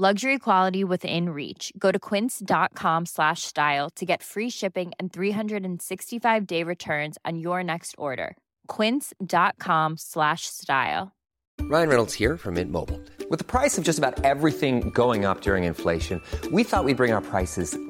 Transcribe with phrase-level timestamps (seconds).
[0.00, 1.72] Luxury quality within reach.
[1.76, 7.64] Go to quince.com slash style to get free shipping and 365 day returns on your
[7.64, 8.36] next order.
[8.68, 11.16] Quince.com slash style.
[11.62, 13.00] Ryan Reynolds here from Mint Mobile.
[13.28, 17.12] With the price of just about everything going up during inflation, we thought we'd bring
[17.12, 17.76] our prices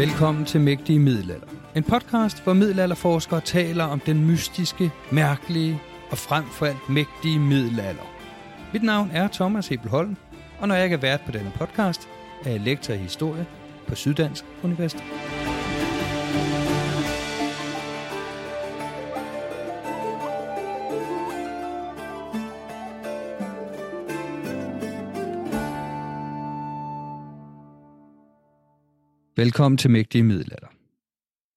[0.00, 1.46] Velkommen til Mægtige Middelalder.
[1.76, 8.12] En podcast, hvor middelalderforskere taler om den mystiske, mærkelige og frem for alt mægtige middelalder.
[8.72, 10.16] Mit navn er Thomas Hebelholm,
[10.60, 12.08] og når jeg ikke er vært på denne podcast,
[12.44, 13.46] er jeg lektor i historie
[13.88, 15.04] på Syddansk Universitet.
[29.40, 30.66] Velkommen til Mægtige Middelalder.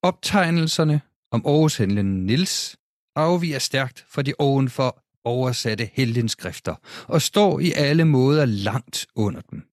[0.04, 1.02] Optegnelserne
[1.32, 2.78] om Aarhus-handlen Nils
[3.16, 6.76] afviger stærkt fra de ovenfor oversatte heldenskrifter
[7.08, 9.64] og står i alle måder langt under dem.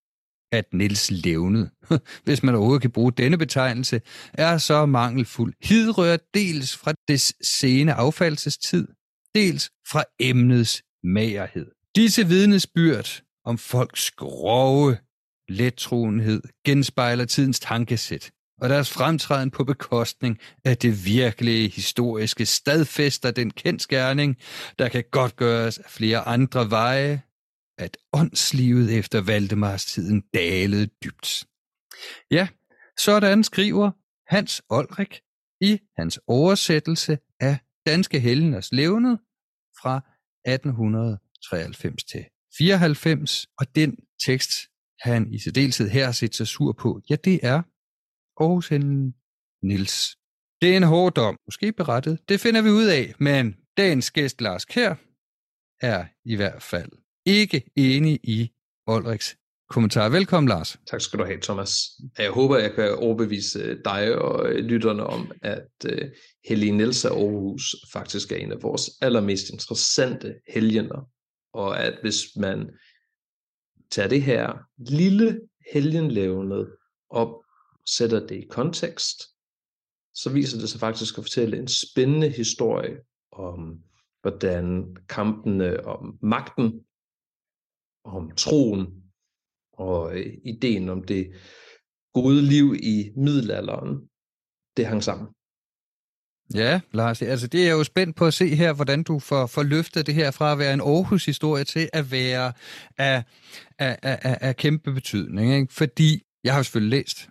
[0.53, 1.71] At Nils levnede,
[2.25, 4.01] hvis man overhovedet kan bruge denne betegnelse,
[4.33, 5.55] er så mangelfuld.
[5.63, 8.89] Hidrører dels fra des sene affaldelsestid,
[9.35, 11.67] dels fra emnets magerhed.
[11.97, 14.97] Disse vidnesbyrd om folks grove
[15.51, 23.51] lettroenhed genspejler tidens tankesæt, og deres fremtræden på bekostning af det virkelige historiske stadfæster den
[23.51, 24.37] kendskærning,
[24.79, 27.23] der kan godt gøres af flere andre veje,
[27.79, 31.45] at åndslivet efter Valdemars tiden dalede dybt.
[32.31, 32.49] Ja,
[32.99, 33.91] sådan skriver
[34.35, 35.21] Hans Olrik
[35.61, 39.19] i hans oversættelse af Danske Helleners Levnet
[39.83, 39.97] fra
[40.45, 42.25] 1893 til
[42.59, 43.97] 94, og den
[44.27, 44.51] tekst
[45.01, 47.63] han i særdeleshed her har set sig sur på, ja, det er
[48.41, 48.71] Aarhus
[49.63, 50.17] Nils.
[50.61, 52.19] Det er en hård dom, måske berettet.
[52.29, 54.95] Det finder vi ud af, men dagens gæst Lars Kær
[55.81, 56.91] er i hvert fald
[57.27, 58.51] ikke enig i
[58.87, 59.37] Olriks
[59.71, 60.09] kommentar.
[60.09, 60.79] Velkommen, Lars.
[60.91, 61.73] Tak skal du have, Thomas.
[62.19, 66.09] Jeg håber, jeg kan overbevise øh, dig og øh, lytterne om, at uh,
[66.49, 71.09] Helene Niels af Aarhus faktisk er en af vores allermest interessante helgener,
[71.55, 72.71] og at hvis man
[73.91, 75.41] tager det her lille
[75.73, 76.71] helgenlevende
[77.11, 77.45] op,
[77.87, 79.23] sætter det i kontekst,
[80.15, 82.97] så viser det sig faktisk at fortælle en spændende historie
[83.33, 83.83] om,
[84.23, 86.85] hvordan kampene om magten,
[88.05, 89.03] om troen
[89.73, 91.35] og øh, ideen om det
[92.13, 94.11] gode liv i middelalderen,
[94.77, 95.29] det hang sammen.
[96.55, 99.63] Ja, Lars, altså det er jo spændt på at se her, hvordan du får, får
[99.63, 102.53] løftet det her fra at være en Aarhus-historie til at være
[102.99, 103.25] af,
[103.79, 105.55] af, af, af kæmpe betydning.
[105.55, 105.73] Ikke?
[105.73, 107.31] Fordi jeg har jo selvfølgelig læst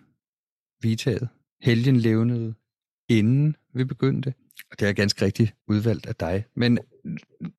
[0.81, 1.29] Vitaget,
[1.61, 2.53] Helgen levnede,
[3.09, 4.33] inden vi begyndte,
[4.71, 6.45] og det er ganske rigtigt udvalgt af dig.
[6.55, 6.79] Men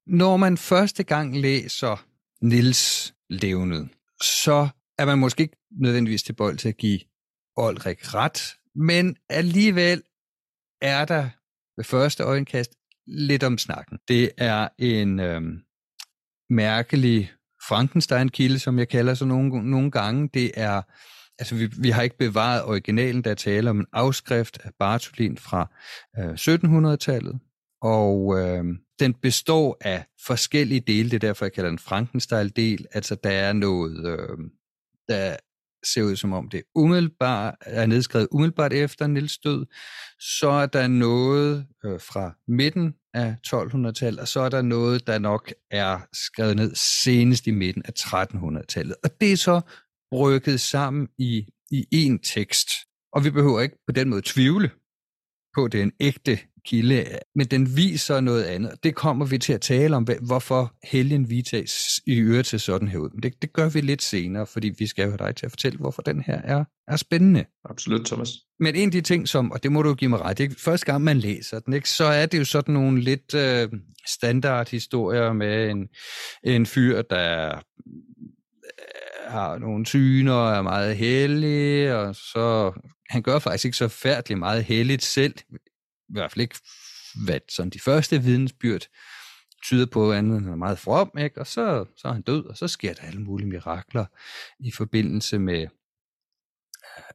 [0.07, 2.07] når man første gang læser
[2.43, 3.89] Nils levnede,
[4.23, 4.69] så
[4.99, 7.01] er man måske ikke nødvendigvis tilbøjelig til at give
[7.57, 10.03] Olrik ret, men alligevel
[10.83, 11.29] er der
[11.77, 12.71] ved første øjenkast
[13.07, 13.99] lidt om snakken.
[14.09, 15.43] Det er en øh,
[16.51, 17.33] mærkelig
[17.69, 20.31] Frankenstein-kilde, som jeg kalder så nogle, nogle gange.
[20.35, 20.83] Det er,
[21.39, 25.71] altså vi, vi har ikke bevaret originalen, der taler om en afskrift af Bartolin fra
[26.19, 27.41] øh, 1700-tallet,
[27.83, 28.65] og øh,
[29.01, 33.53] den består af forskellige dele, det er derfor, jeg kalder den Frankenstein-del, altså der er
[33.53, 34.39] noget, øh,
[35.09, 35.37] der
[35.85, 39.67] ser ud som om det umiddelbart er nedskrevet umiddelbart efter Nils død.
[40.21, 45.19] Så er der noget øh, fra midten af 1200-tallet, og så er der noget, der
[45.19, 48.97] nok er skrevet ned senest i midten af 1300-tallet.
[49.05, 49.61] Og det er så
[50.11, 52.69] brygget sammen i, i én tekst.
[53.13, 54.71] Og vi behøver ikke på den måde tvivle
[55.55, 58.75] på, at det er en ægte kilde, men den viser noget andet.
[58.83, 62.99] Det kommer vi til at tale om, hvorfor helgen Vita's i øre til sådan her
[62.99, 63.11] ud.
[63.11, 65.79] Men det, det gør vi lidt senere, fordi vi skal have dig til at fortælle,
[65.79, 67.45] hvorfor den her er, er spændende.
[67.71, 68.29] Absolut, Thomas.
[68.61, 70.61] Men en af de ting, som, og det må du give mig ret, ikke?
[70.61, 73.69] første gang man læser den, ikke, så er det jo sådan nogle lidt øh,
[74.07, 75.89] standardhistorier med en,
[76.45, 77.63] en fyr, der øh,
[79.29, 82.73] har nogle syner og er meget hellig, og så
[83.11, 85.35] han gør faktisk ikke så færdeligt meget helligt selv,
[86.13, 86.59] hvert fald ikke,
[87.27, 88.87] hvad sådan de første vidensbyrd
[89.63, 91.41] tyder på, at han er meget from, ikke?
[91.41, 94.07] og så, så er han død, og så sker der alle mulige mirakler
[94.61, 95.61] i forbindelse med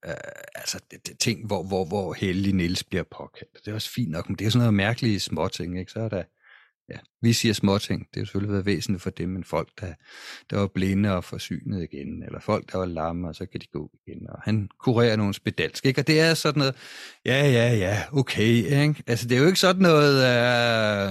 [0.05, 0.15] øh, øh
[0.55, 3.65] altså det, det, ting, hvor, hvor, hvor hellig Niels bliver påkaldt.
[3.65, 5.91] Det er også fint nok, men det er sådan noget mærkelige småting, ikke?
[5.91, 6.23] Så er der
[6.89, 7.99] ja, vi siger småting.
[7.99, 9.93] Det har selvfølgelig været væsentligt for dem, men folk, der,
[10.49, 13.65] der var blinde og forsynet igen, eller folk, der var lamme, og så kan de
[13.73, 14.29] gå igen.
[14.29, 16.01] Og han kurerer nogle spedalsk, ikke?
[16.01, 16.75] Og det er sådan noget,
[17.25, 19.03] ja, ja, ja, okay, ikke?
[19.07, 20.15] Altså, det er jo ikke sådan noget,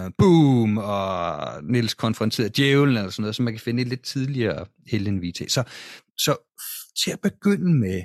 [0.06, 4.02] uh, boom, og Nils konfronterer djævlen, eller sådan noget, som man kan finde i lidt
[4.02, 5.52] tidligere Helen VT.
[5.52, 5.64] Så,
[6.18, 6.36] så
[7.04, 8.02] til at begynde med,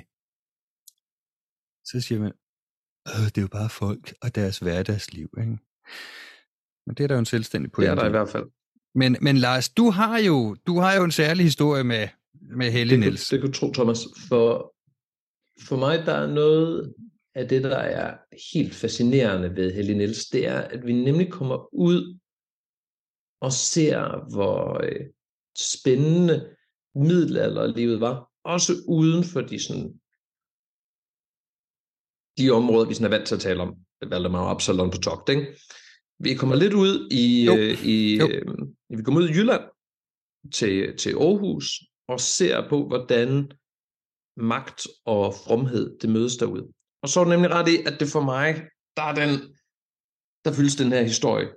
[1.84, 2.32] så siger man,
[3.08, 5.58] øh, det er jo bare folk og deres hverdagsliv, ikke?
[6.90, 7.90] Men det er der jo en selvstændig pointe.
[7.90, 8.46] Det er der i hvert fald.
[8.94, 12.08] Men, men Lars, du har jo, du har jo en særlig historie med,
[12.40, 13.28] med Helle det Niels.
[13.28, 13.98] Det kan du tro, Thomas.
[14.28, 14.74] For,
[15.68, 16.94] for mig, der er noget
[17.34, 18.16] af det, der er
[18.54, 22.18] helt fascinerende ved Helle Niels, det er, at vi nemlig kommer ud
[23.40, 25.06] og ser, hvor øh,
[25.58, 26.56] spændende
[26.94, 30.00] middelalderlivet var, også uden for de, sådan,
[32.38, 33.76] de områder, vi sådan er vant til at tale om.
[34.06, 35.46] Valdemar Absalon på togt, ikke?
[36.20, 37.56] Vi kommer lidt ud i, jo.
[37.56, 38.28] øh, i jo.
[38.28, 39.64] Øh, vi kommer ud i Jylland
[40.54, 41.66] til, til Aarhus
[42.08, 43.52] og ser på, hvordan
[44.36, 46.72] magt og fromhed det mødes derude.
[47.02, 48.48] Og så er det nemlig ret i, at det for mig,
[48.96, 49.30] der er den,
[50.44, 51.48] der føles den her historie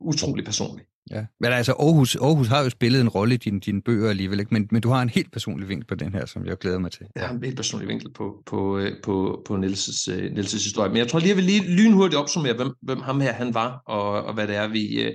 [0.00, 0.86] utrolig personlig.
[1.10, 4.40] Ja, men altså Aarhus, Aarhus har jo spillet en rolle i dine, dine bøger alligevel,
[4.40, 4.54] ikke?
[4.54, 6.92] Men, men du har en helt personlig vinkel på den her, som jeg glæder mig
[6.92, 7.06] til.
[7.14, 10.88] Jeg har en helt personlig vinkel på, på, øh, på, på Nielses, uh, Nielses historie.
[10.88, 13.82] Men jeg tror lige, jeg vil lige lynhurtigt opsummere, hvem, hvem ham her han var,
[13.86, 15.08] og, og hvad, det er, vi,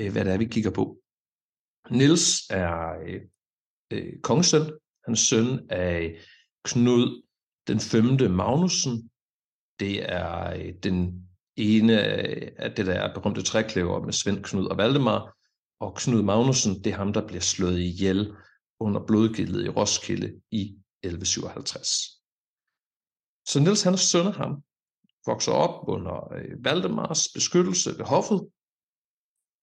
[0.00, 0.96] uh, hvad det er, vi kigger på.
[1.90, 2.94] Niels er
[3.94, 4.62] uh, kongesøn.
[5.04, 6.16] Han er søn af
[6.64, 7.22] Knud
[7.68, 8.30] den 5.
[8.30, 9.10] Magnussen.
[9.80, 11.27] Det er uh, den
[11.58, 12.02] ene
[12.58, 15.36] af det der berømte trækløver med Svend, Knud og Valdemar,
[15.80, 18.34] og Knud Magnussen, det er ham, der bliver slået ihjel
[18.80, 20.62] under blodgildet i Roskilde i
[21.02, 21.88] 1157.
[23.48, 24.62] Så Niels han sønner ham,
[25.26, 28.40] vokser op under øh, Valdemars beskyttelse ved hoffet,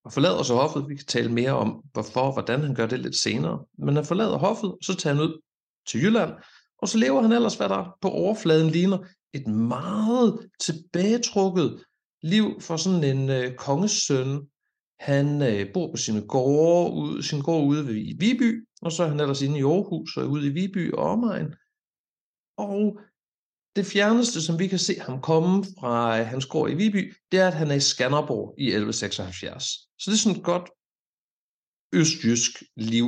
[0.04, 0.88] og forlader så hoffet.
[0.88, 3.64] Vi kan tale mere om, hvorfor og hvordan han gør det lidt senere.
[3.78, 5.40] Men han forlader hoffet, og så tager han ud
[5.88, 6.32] til Jylland,
[6.78, 8.98] og så lever han ellers, hvad der på overfladen ligner
[9.36, 11.84] et meget tilbagetrukket
[12.22, 14.48] liv for sådan en øh, kongesøn.
[15.00, 19.02] Han øh, bor på sine gårde, ude, sin gård ude ved, i Viby, og så
[19.02, 21.54] er han ellers inde i Aarhus og ude i Viby og omegn.
[22.56, 23.00] Og
[23.76, 27.40] det fjerneste, som vi kan se ham komme fra øh, hans gård i Viby, det
[27.40, 29.64] er, at han er i Skanderborg i 1176.
[29.98, 30.70] Så det er sådan et godt
[31.92, 33.06] østjysk liv,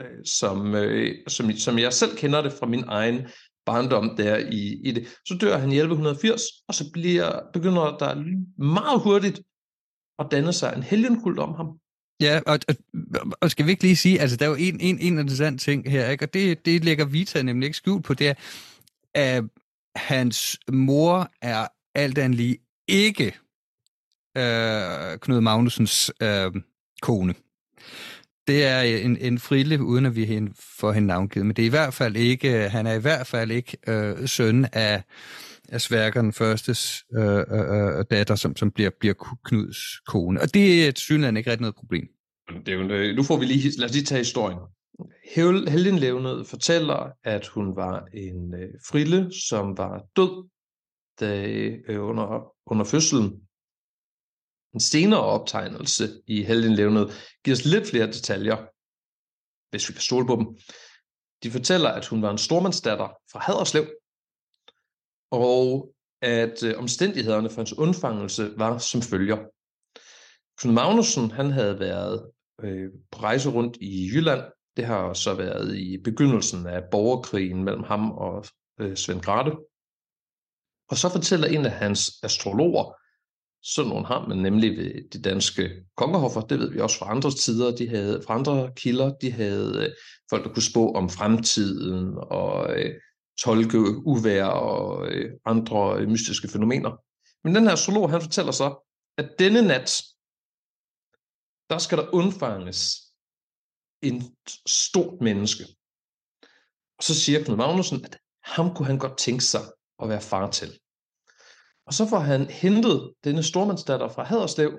[0.00, 3.28] øh, som, øh, som, som jeg selv kender det fra min egen
[3.68, 5.06] barndom der i, i det.
[5.26, 8.14] Så dør han i 1180, og så bliver, begynder der
[8.62, 9.40] meget hurtigt
[10.18, 11.66] at danne sig en helgenkult om ham.
[12.20, 12.74] Ja, og, og,
[13.40, 15.90] og skal vi ikke lige sige, altså der er jo en, en, en interessant ting
[15.90, 16.24] her, ikke?
[16.24, 18.34] og det, det lægger Vita nemlig ikke skjult på, det er,
[19.14, 19.44] at
[19.96, 22.58] hans mor er alt andet lige
[22.88, 23.26] ikke
[24.36, 26.52] øh, Knud Magnusens øh,
[27.02, 27.34] kone
[28.48, 30.48] det er øh, en, en frille, uden at vi
[30.80, 33.26] får hende navngivet, men det er i hvert fald ikke, øh, han er i hvert
[33.26, 35.02] fald ikke øh, søn af,
[35.68, 39.14] af Sværker den førstes øh, øh, øh datter, som, som bliver, bliver
[39.44, 40.40] Knuds kone.
[40.40, 42.08] Og det er synligheden ikke rigtig noget problem.
[42.66, 44.58] Det er jo, nu får vi lige, lad os lige tage historien.
[45.68, 50.48] Helgenlevnet fortæller, at hun var en øh, frille, som var død
[51.20, 51.46] da,
[51.88, 53.40] øh, under, under fødslen
[54.74, 57.12] en senere optegnelse i Helgenlevnet
[57.44, 58.56] giver os lidt flere detaljer,
[59.70, 60.46] hvis vi kan stole på dem.
[61.42, 63.86] De fortæller, at hun var en stormandsdatter fra Haderslev,
[65.30, 69.36] og at øh, omstændighederne for hans undfangelse var som følger.
[70.60, 72.30] Knud Magnussen han havde været
[72.62, 74.42] øh, på rejse rundt i Jylland
[74.76, 78.44] Det har så været i begyndelsen af borgerkrigen mellem ham og
[78.80, 79.56] øh, Svend Grate.
[80.90, 82.94] Og så fortæller en af hans astrologer,
[83.62, 87.30] sådan nogle har man nemlig ved de danske kongehoffer, det ved vi også fra andre
[87.30, 89.94] tider, de havde, fra andre kilder, de havde øh,
[90.30, 93.00] folk, der kunne spå om fremtiden og øh,
[93.40, 96.90] tolke uvær og øh, andre øh, mystiske fænomener.
[97.44, 100.02] Men den her astrolog, han fortæller så, at denne nat,
[101.70, 103.08] der skal der undfanges
[104.02, 104.36] en
[104.66, 105.64] stort menneske.
[106.98, 109.60] Og så siger Knud Magnussen, at ham kunne han godt tænke sig
[110.02, 110.78] at være far til.
[111.88, 114.72] Og så får han hentet denne stormandsdatter fra Haderslev,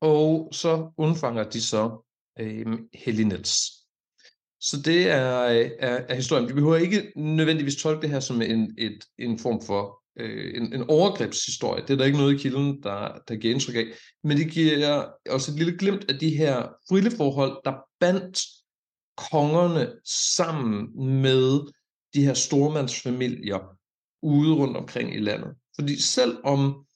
[0.00, 2.04] og så undfanger de så
[2.40, 3.54] øh, Hellig Niels.
[4.60, 6.48] Så det er, er, er historien.
[6.48, 10.74] Vi behøver ikke nødvendigvis tolke det her som en, et, en form for øh, en,
[10.74, 11.82] en overgrebshistorie.
[11.82, 13.86] Det er der ikke noget i kilden, der, der giver indtryk af.
[14.24, 18.40] Men det giver også et lille glimt af de her frilleforhold, der bandt
[19.30, 19.92] kongerne
[20.34, 20.88] sammen
[21.22, 21.72] med
[22.14, 23.76] de her stormandsfamilier
[24.22, 25.54] ude rundt omkring i landet.
[25.74, 26.86] Fordi selv om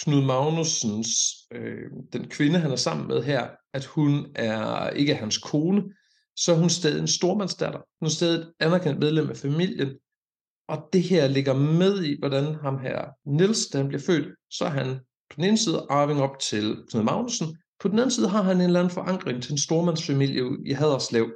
[0.00, 1.10] Knud Magnusens,
[1.52, 5.82] øh, den kvinde, han er sammen med her, at hun er ikke er hans kone,
[6.36, 7.80] så er hun stadig en stormandsdatter.
[8.00, 9.88] Hun er stadig et anerkendt medlem af familien.
[10.68, 14.64] Og det her ligger med i, hvordan ham her, Nils, da han bliver født, så
[14.64, 18.28] er han på den ene side arving op til Knud Magnussen, på den anden side
[18.28, 21.32] har han en eller anden forankring til en stormandsfamilie i Haderslev.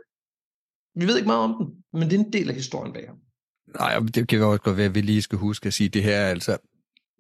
[0.95, 3.19] Vi ved ikke meget om den, men det er en del af historien bag ham.
[3.79, 6.02] Nej, det kan også godt være, at vi lige skal huske at sige, at det
[6.02, 6.57] her altså,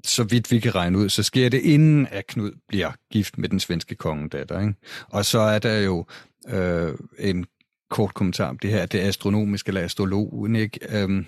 [0.04, 3.48] så vidt vi kan regne ud, så sker det inden, at Knud bliver gift med
[3.48, 4.60] den svenske kongedatter.
[4.60, 4.74] Ikke?
[5.08, 6.06] Og så er der jo
[6.48, 7.46] øh, en
[7.90, 10.56] kort kommentar om det her, det astronomiske eller astrologen.
[10.56, 11.02] Ikke?
[11.02, 11.26] Øhm,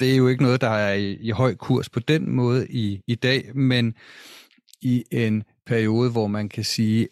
[0.00, 3.00] det er jo ikke noget, der er i, i høj kurs på den måde i,
[3.06, 3.94] i dag, men
[4.82, 7.08] i en periode, hvor man kan sige,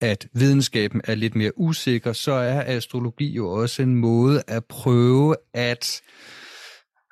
[0.00, 5.36] at videnskaben er lidt mere usikker, så er astrologi jo også en måde at prøve
[5.54, 6.02] at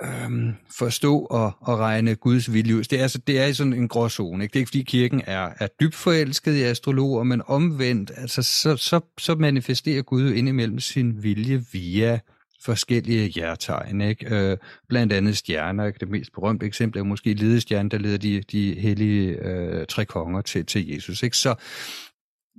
[0.02, 2.82] øhm, forstå og, og regne Guds vilje ud.
[2.82, 4.44] Det er, altså, det er sådan en gråzone.
[4.44, 4.52] Ikke?
[4.52, 8.76] Det er ikke, fordi kirken er, er dybt forelsket i astrologer, men omvendt, altså, så,
[8.76, 12.18] så, så manifesterer Gud jo indimellem sin vilje via
[12.64, 14.34] forskellige hjertegn, ikke?
[14.36, 14.56] Øh,
[14.88, 15.84] blandt andet stjerner.
[15.86, 15.98] Ikke?
[15.98, 20.42] Det mest berømte eksempel er måske ledestjernen, der leder de, de hellige øh, tre konger
[20.42, 21.22] til, til Jesus.
[21.22, 21.36] Ikke?
[21.36, 21.54] Så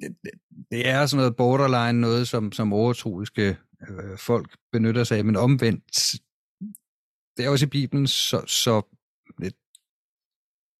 [0.01, 0.31] det,
[0.71, 3.57] det er sådan noget borderline, noget som, som overtroiske
[3.89, 5.83] øh, folk benytter sig af, men omvendt,
[7.39, 8.81] det er også i Bibelen, så, så,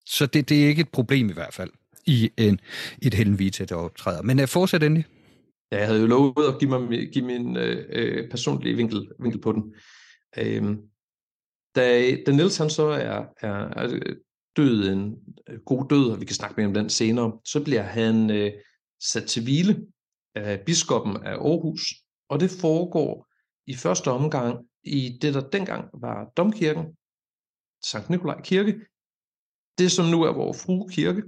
[0.05, 1.71] så det, det er ikke et problem i hvert fald
[2.05, 2.59] i en,
[3.01, 4.21] et Helen Vita, der optræder.
[4.21, 5.05] Men uh, fortsæt endelig.
[5.71, 9.41] Ja, jeg havde jo lovet at give, mig, give min øh, øh, personlige vinkel, vinkel
[9.41, 9.75] på den.
[10.37, 10.81] Øhm,
[11.75, 14.15] da, da Niels han så er, er, er
[14.57, 15.15] død en
[15.49, 18.51] øh, god død, og vi kan snakke mere om den senere, så bliver han øh,
[19.01, 19.85] sat til hvile
[20.35, 21.81] af biskoppen af Aarhus,
[22.29, 23.27] og det foregår
[23.67, 26.97] i første omgang i det, der dengang var Domkirken,
[27.85, 28.73] Sankt Nikolaj Kirke,
[29.77, 31.23] det som nu er vores frue kirke,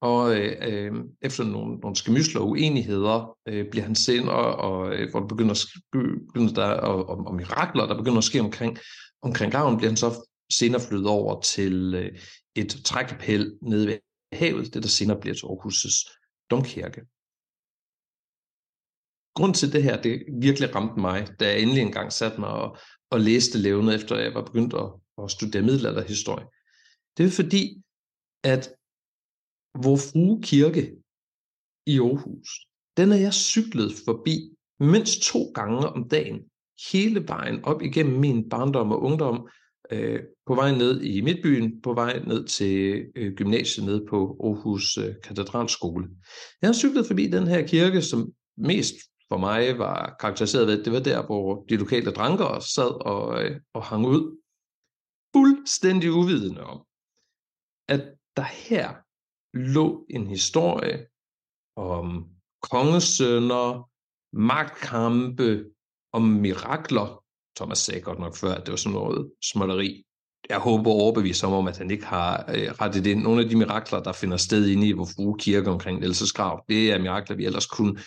[0.00, 0.92] og øh, øh,
[1.22, 5.54] efter nogle, nogle skemysler og uenigheder øh, bliver han senere, og øh, hvor der begynder,
[5.92, 8.78] begynder der, og, og, og mirakler, der begynder at ske omkring,
[9.22, 12.18] omkring graven, bliver han så senere flyttet over til øh,
[12.54, 13.98] et trækkapel nede ved
[14.32, 17.00] havet, det der senere bliver til Aarhus' domkirke.
[19.34, 22.76] Grund til det her, det virkelig ramte mig, da jeg endelig engang satte mig og,
[23.10, 24.92] og læste levende, efter jeg var begyndt at,
[25.24, 26.46] at studere middelalderhistorie.
[27.18, 27.82] Det er fordi,
[28.44, 28.74] at
[29.74, 30.96] vor frue kirke
[31.86, 32.48] i Aarhus,
[32.96, 34.50] den er jeg cyklet forbi
[34.80, 36.40] mindst to gange om dagen,
[36.92, 39.48] hele vejen op igennem min barndom og ungdom,
[39.90, 44.96] øh, på vej ned i Midtbyen, på vej ned til øh, gymnasiet nede på Aarhus
[44.96, 46.08] øh, Katedralskole.
[46.62, 48.94] Jeg har cyklet forbi den her kirke, som mest
[49.28, 53.44] for mig var karakteriseret ved, at det var der, hvor de lokale dranker sad og,
[53.44, 54.40] øh, og hang ud.
[55.36, 56.82] Fuldstændig uvidende om,
[57.88, 58.94] at der her
[59.56, 61.06] lå en historie
[61.76, 62.28] om
[62.70, 63.90] kongesønner,
[64.32, 65.64] magtkampe,
[66.12, 67.24] om mirakler.
[67.56, 70.04] Thomas sagde godt nok før, at det var sådan noget småtteri.
[70.48, 73.22] Jeg håber overbevise ham om, at han ikke har øh, rettet ind.
[73.22, 76.64] Nogle af de mirakler, der finder sted inde i vores frue kirke omkring Nielses grav,
[76.68, 77.98] det er mirakler, vi ellers kunne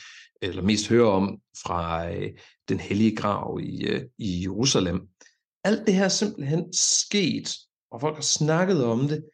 [0.41, 2.32] eller mest hører om fra øh,
[2.70, 5.08] den hellige grav i, øh, i Jerusalem.
[5.63, 7.56] Alt det her er simpelthen sket,
[7.91, 9.25] og folk har snakket om det,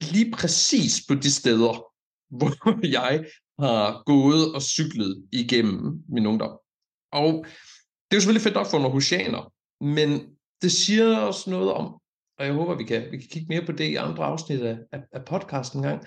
[0.00, 1.84] lige præcis på de steder,
[2.38, 3.24] hvor jeg
[3.58, 6.58] har gået og cyklet igennem min ungdom.
[7.12, 7.32] Og
[8.06, 9.50] det er jo selvfølgelig fedt nok for en
[9.80, 12.00] men det siger også noget om,
[12.38, 14.78] og jeg håber, vi kan, vi kan kigge mere på det i andre afsnit af,
[15.12, 16.06] af podcasten en gang.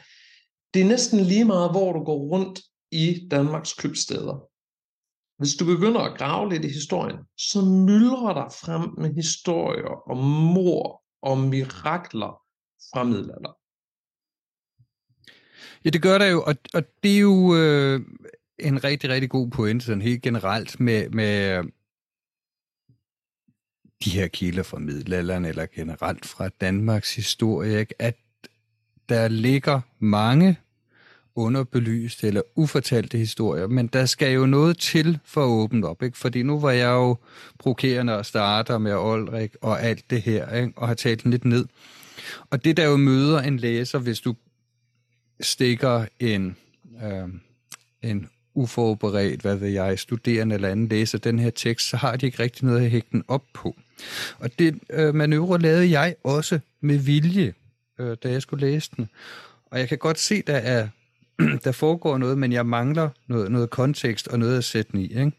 [0.74, 2.60] Det er næsten lige meget, hvor du går rundt
[2.93, 4.50] i Danmarks købsteder.
[5.38, 10.17] hvis du begynder at grave lidt i historien, så myldrer der frem med historier om
[10.53, 12.33] mor og mirakler
[12.93, 13.53] fra middelalder.
[15.85, 18.01] Ja, det gør der jo, og, og det er jo øh,
[18.59, 21.63] en rigtig, rigtig god pointe, sådan helt generelt med, med øh,
[24.05, 28.01] de her kilder fra middelalderen, eller generelt fra Danmarks historie, ikke?
[28.01, 28.17] at
[29.09, 30.59] der ligger mange
[31.36, 36.18] underbelyste eller ufortalte historier, men der skal jo noget til for at åbne op, ikke?
[36.18, 37.18] Fordi nu var jeg jo
[37.60, 40.74] provokerende og starter med Olrik og alt det her, ikke?
[40.75, 41.66] og har talt den lidt ned.
[42.50, 44.36] Og det der jo møder en læser, hvis du
[45.42, 46.56] stikker en,
[47.04, 47.30] øh,
[48.02, 52.25] en uforberedt, hvad ved jeg, studerende eller anden læser den her tekst, så har de
[52.25, 53.75] ikke rigtig noget at hægte den op på.
[54.40, 57.54] Og det øh, manøvre lavede jeg også med vilje,
[58.00, 59.10] øh, da jeg skulle læse den.
[59.66, 60.88] Og jeg kan godt se, der er
[61.63, 65.04] der foregår noget, men jeg mangler noget, noget kontekst og noget at sætte den i.
[65.04, 65.32] Ikke?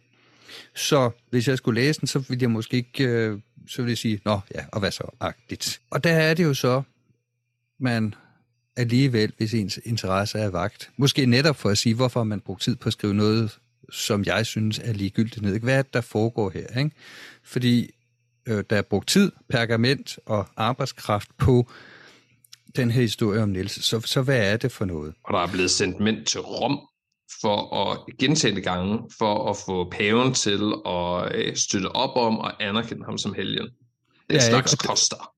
[0.75, 3.99] Så hvis jeg skulle læse den, så ville jeg måske ikke, øh, så ville jeg
[3.99, 5.81] sige, nå ja, og hvad så, agtigt.
[5.91, 6.83] Og der er det jo så,
[7.79, 8.15] man
[8.77, 10.91] alligevel, hvis ens interesse er vagt.
[10.97, 13.59] Måske netop for at sige, hvorfor man brugt tid på at skrive noget,
[13.91, 15.61] som jeg synes er ligegyldigt ned.
[15.61, 16.79] Hvad er det, der foregår her?
[16.79, 16.91] Ikke?
[17.43, 17.91] Fordi
[18.47, 21.71] øh, der er brugt tid, pergament og arbejdskraft på
[22.77, 23.85] den her historie om Niels.
[23.85, 25.15] Så, så hvad er det for noget?
[25.25, 26.81] Og der er blevet sendt mænd til Rom
[27.41, 32.63] for at gentagende gange, for at få paven til at øh, støtte op om og
[32.63, 33.67] anerkende ham som helgen.
[33.67, 33.71] Det
[34.31, 34.89] er ja, slags ikke?
[34.89, 35.31] koster.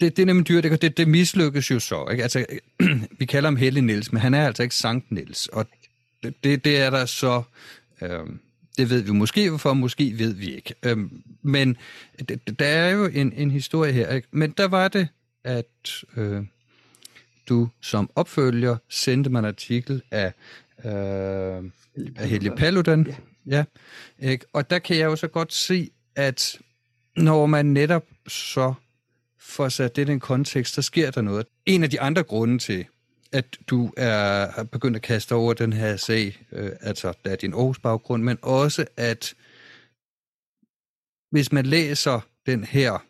[0.00, 2.06] Det, det er nemlig dyrt, det, det, det mislykkes jo så.
[2.10, 2.22] Ikke?
[2.22, 2.46] Altså,
[3.18, 5.46] vi kalder ham Hellig Niels, men han er altså ikke Sankt Niels.
[5.46, 5.66] Og
[6.22, 7.42] det, det, det er der så...
[8.02, 8.26] Øh,
[8.78, 10.74] det ved vi måske hvorfor, måske ved vi ikke.
[10.82, 11.76] Øhm, men
[12.28, 14.14] det, der er jo en, en historie her.
[14.14, 14.28] Ikke?
[14.30, 15.08] Men der var det,
[15.48, 16.44] at øh,
[17.48, 20.32] du som opfølger sendte mig en artikel af,
[20.84, 21.70] øh,
[22.16, 23.14] af Helge Paludan.
[23.46, 23.64] Ja.
[24.22, 24.46] ja ikke?
[24.52, 26.58] Og der kan jeg jo så godt se, at
[27.16, 28.74] når man netop så
[29.38, 31.46] får sat det i den kontekst, så sker der noget.
[31.66, 32.86] En af de andre grunde til,
[33.32, 37.54] at du er begyndt at kaste over den her sag, øh, altså der er din
[37.54, 39.34] Aarhus baggrund, men også at
[41.30, 43.07] hvis man læser den her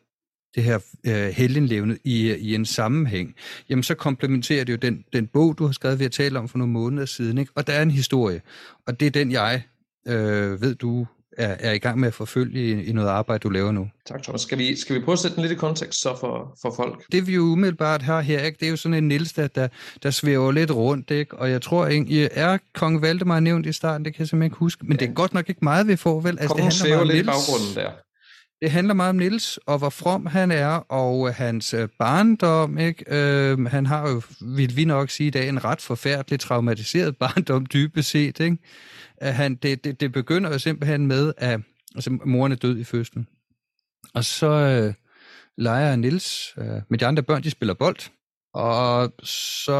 [0.58, 3.34] det her øh, helgenlevende i, i en sammenhæng,
[3.68, 6.48] jamen så komplementerer det jo den, den bog, du har skrevet, vi har talt om
[6.48, 7.52] for nogle måneder siden, ikke?
[7.54, 8.40] og der er en historie,
[8.86, 9.62] og det er den, jeg
[10.08, 11.06] øh, ved, du
[11.38, 13.88] er, er i gang med at forfølge i, i noget arbejde, du laver nu.
[14.06, 14.40] Tak, Thomas.
[14.40, 17.04] Skal vi, skal vi prøve at sætte den lidt i kontekst så for, for folk?
[17.12, 18.56] Det vi jo umiddelbart har her, ikke?
[18.60, 19.68] det er jo sådan en Niels, der, der,
[20.02, 21.36] der svæver lidt rundt, ikke?
[21.36, 24.58] og jeg tror egentlig, er kong Valdemar nævnt i starten, det kan jeg simpelthen ikke
[24.58, 24.96] huske, men ja.
[24.96, 26.38] det er godt nok ikke meget, vi får, vel?
[26.38, 27.26] Altså, Kongen det handler lidt Niels.
[27.26, 27.90] i baggrunden der.
[28.62, 32.78] Det handler meget om Nils og hvor from han er, og øh, hans øh, barndom.
[32.78, 33.04] Ikke?
[33.08, 37.66] Øh, han har jo, vil vi nok sige i dag, en ret forfærdelig traumatiseret barndom
[37.66, 38.40] dybest set.
[38.40, 38.58] Ikke?
[39.20, 41.60] Han, det, det, det begynder jo simpelthen med, at
[41.94, 43.28] altså, moren er død i fødslen.
[44.14, 44.94] Og så øh,
[45.56, 48.10] leger Nils øh, med de andre børn, de spiller bold.
[48.54, 49.72] Og så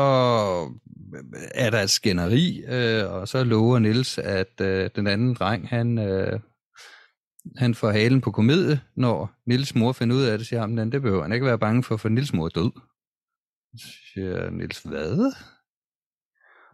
[1.15, 5.69] øh, er der et skænderi, øh, og så lover Nils, at øh, den anden dreng,
[5.69, 6.41] han, øh,
[7.57, 11.03] han får halen på komedie, når Nils mor finder ud af det, siger han, det
[11.03, 12.71] behøver han ikke være bange for, for Nils mor er død.
[13.77, 15.33] Så siger Nils, hvad?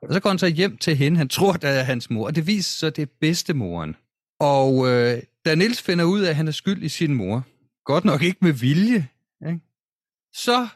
[0.03, 2.35] Og så går han så hjem til hende, han tror, det er hans mor, og
[2.35, 3.97] det viser så, det er bedstemoren.
[4.41, 7.47] Og øh, da Nils finder ud af, at han er skyld i sin mor,
[7.85, 9.09] godt nok ikke med vilje,
[9.49, 9.61] ikke?
[10.33, 10.69] så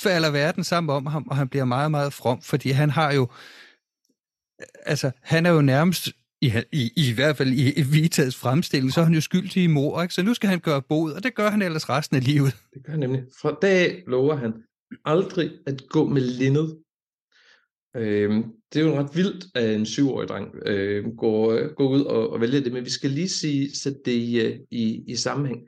[0.00, 3.28] falder verden sammen om ham, og han bliver meget, meget from, fordi han har jo,
[4.86, 9.04] altså, han er jo nærmest i, i, i hvert fald i Vitas fremstilling, så er
[9.04, 10.14] han jo skyldig i mor, ikke?
[10.14, 12.56] så nu skal han gøre bod, og det gør han ellers resten af livet.
[12.74, 13.22] Det gør han nemlig.
[13.42, 14.52] Fra dag lover han
[15.04, 16.78] aldrig at gå med lindet.
[17.96, 22.30] Øhm, det er jo ret vildt, at en syvårig dreng øh, går, går ud og,
[22.30, 25.60] og vælger det, men vi skal lige sige, sætte det i, øh, i, i sammenhæng.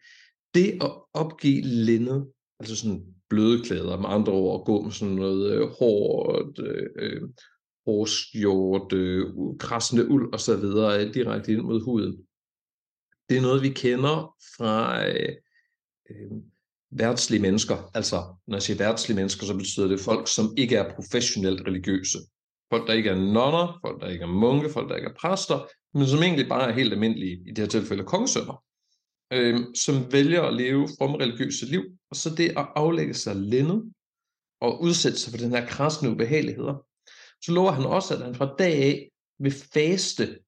[0.54, 2.26] Det at opgive lindet,
[2.60, 6.86] altså sådan bløde klæder, med andre ord, at gå med sådan noget øh, hårdt, øh,
[6.96, 7.22] øh
[7.88, 12.16] øh øh, krassende uld og så videre direkte ind mod huden.
[13.28, 15.36] Det er noget, vi kender fra øh,
[16.10, 16.30] øh,
[16.90, 17.90] værtslige mennesker.
[17.94, 18.16] Altså,
[18.46, 22.18] når jeg siger værtslige mennesker, så betyder det folk, som ikke er professionelt religiøse.
[22.72, 25.66] Folk, der ikke er nonner, folk, der ikke er munke, folk, der ikke er præster,
[25.98, 28.64] men som egentlig bare er helt almindelige, i det her tilfælde kongesønner,
[29.32, 33.92] øh, som vælger at leve from religiøse liv, og så det at aflægge sig lændet
[34.60, 36.86] og udsætte sig for den her krassende ubehageligheder,
[37.42, 40.38] så lover han også, at han fra dag af vil faste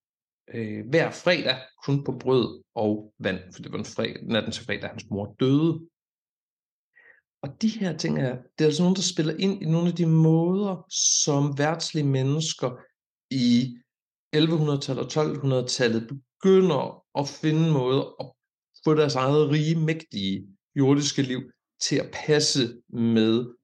[0.55, 4.65] øh, hver fredag kun på brød og vand, for det var en fredag, natten til
[4.65, 5.81] fredag, hans mor døde.
[7.43, 9.95] Og de her ting er, det er altså nogen, der spiller ind i nogle af
[9.95, 12.71] de måder, som værtslige mennesker
[13.31, 13.77] i
[14.37, 18.33] 1100-tallet og 1200-tallet begynder at finde måder at
[18.85, 20.47] få deres eget rige, mægtige
[20.77, 21.41] jordiske liv
[21.81, 23.55] til at passe med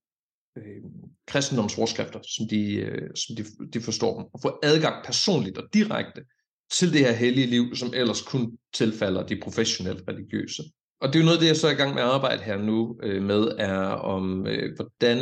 [0.57, 0.83] øh,
[1.27, 6.25] kristendomsforskrifter, som, de, øh, som de, de forstår dem, og få adgang personligt og direkte
[6.71, 10.63] til det her hellige liv, som ellers kun tilfalder de professionelt religiøse.
[11.01, 12.57] Og det er jo noget, det jeg så er i gang med at arbejde her
[12.57, 15.19] nu øh, med, er om, øh, hvordan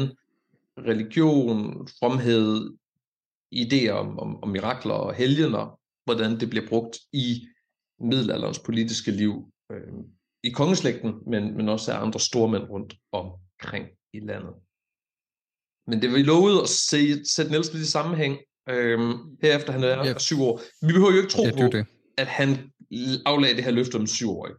[0.79, 2.71] religion, fromhed,
[3.55, 7.47] idéer om, om, om mirakler og helgener, hvordan det bliver brugt i
[8.01, 9.93] middelalderens politiske liv øh,
[10.45, 14.55] i kongeslægten, men, men også af andre stormænd rundt omkring i landet.
[15.91, 20.07] Men det vi lovede at se, sætte Niels lidt i sammenhæng, øhm, herefter han er
[20.07, 20.19] ja.
[20.19, 20.61] syv år.
[20.87, 21.87] Vi behøver jo ikke tro ja, det på, det.
[22.17, 22.71] at han
[23.27, 24.53] aflagde det her løfte om syvårig,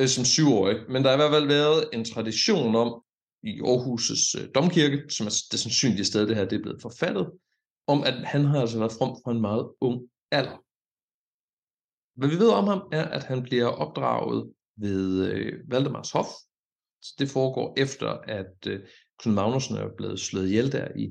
[0.00, 0.76] øh, som syvårig.
[0.88, 3.02] Men der har i hvert fald været en tradition om,
[3.42, 7.30] i Aarhus' øh, domkirke, som er det sandsynlige sted, det her det er blevet forfattet,
[7.86, 10.62] om at han har altså været from fra en meget ung alder.
[12.18, 16.26] Hvad vi ved om ham, er, at han bliver opdraget ved øh, Valdemars Hof.
[17.02, 18.80] Så det foregår efter, at øh,
[19.18, 21.04] Knud Magnussen er blevet slået ihjel der i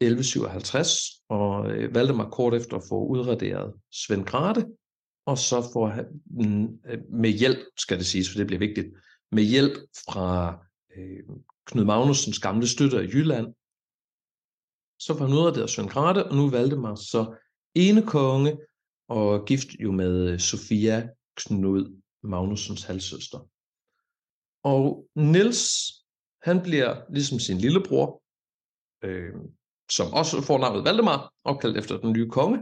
[0.00, 4.66] 1157, og øh, Valdemar kort efter får udraderet Svend Grate,
[5.26, 8.88] og så får han mm, øh, med hjælp, skal det siges, for det bliver vigtigt,
[9.32, 9.72] med hjælp
[10.04, 10.58] fra
[10.96, 13.54] øh, Knud Magnusens gamle støtter i Jylland,
[14.98, 17.36] så får han udraderet Svend Grate, og nu er Valdemar så
[17.74, 18.58] ene konge,
[19.08, 23.38] og gift jo med øh, Sofia Knud Magnusens halvsøster.
[24.64, 25.92] Og Niels
[26.42, 28.22] han bliver ligesom sin lillebror,
[29.04, 29.34] øh,
[29.90, 32.58] som også får navnet Valdemar, opkaldt efter den nye konge,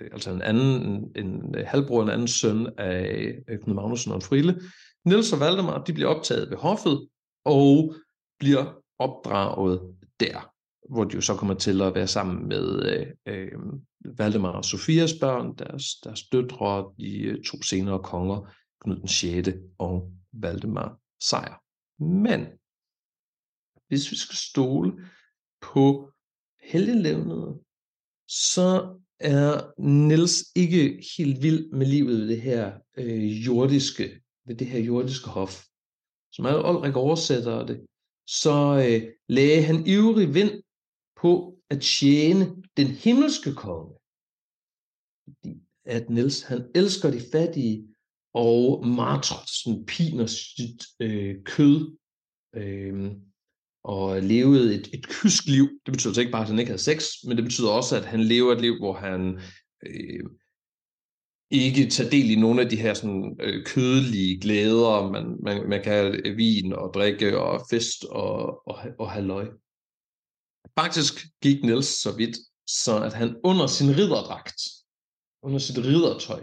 [0.00, 0.82] øh, altså en anden,
[1.16, 4.60] en, en halvbror, en anden søn af øh, Knud Magnussen og Frile.
[5.04, 7.08] Niels og Valdemar, de bliver optaget ved hoffet,
[7.44, 7.94] og
[8.38, 8.64] bliver
[8.98, 10.52] opdraget der,
[10.90, 13.58] hvor de jo så kommer til at være sammen med øh, øh
[14.18, 19.48] Valdemar og Sofias børn, deres, deres døtre, de øh, to senere konger, Knud den 6.
[19.78, 21.62] og Valdemar Sejr.
[22.02, 22.46] Men
[23.88, 24.92] hvis vi skal stole
[25.60, 26.12] på
[26.62, 27.60] helgenlevnet,
[28.28, 34.66] så er Niels ikke helt vild med livet ved det her øh, jordiske, ved det
[34.66, 35.64] her jordiske hof.
[36.32, 37.86] Som er Olrik oversætter det,
[38.26, 40.62] så øh, lagde han ivrig vind
[41.16, 43.94] på at tjene den himmelske konge.
[45.24, 47.88] Fordi at Niels han elsker de fattige
[48.34, 51.96] og martrer, piner sit øh, kød.
[52.54, 53.12] Øh,
[53.86, 55.68] og levede et, et kysk liv.
[55.86, 58.04] Det betyder altså ikke bare, at han ikke havde sex, men det betyder også, at
[58.04, 59.40] han lever et liv, hvor han
[59.86, 60.24] øh,
[61.50, 65.82] ikke tager del i nogle af de her sådan, øh, kødelige glæder, man, man, man
[65.82, 69.48] kan have øh, vin og drikke og fest og, og, og halløj.
[70.78, 74.60] Faktisk gik Niels så vidt, så at han under sin ridderdragt,
[75.42, 76.42] under sit riddertøj,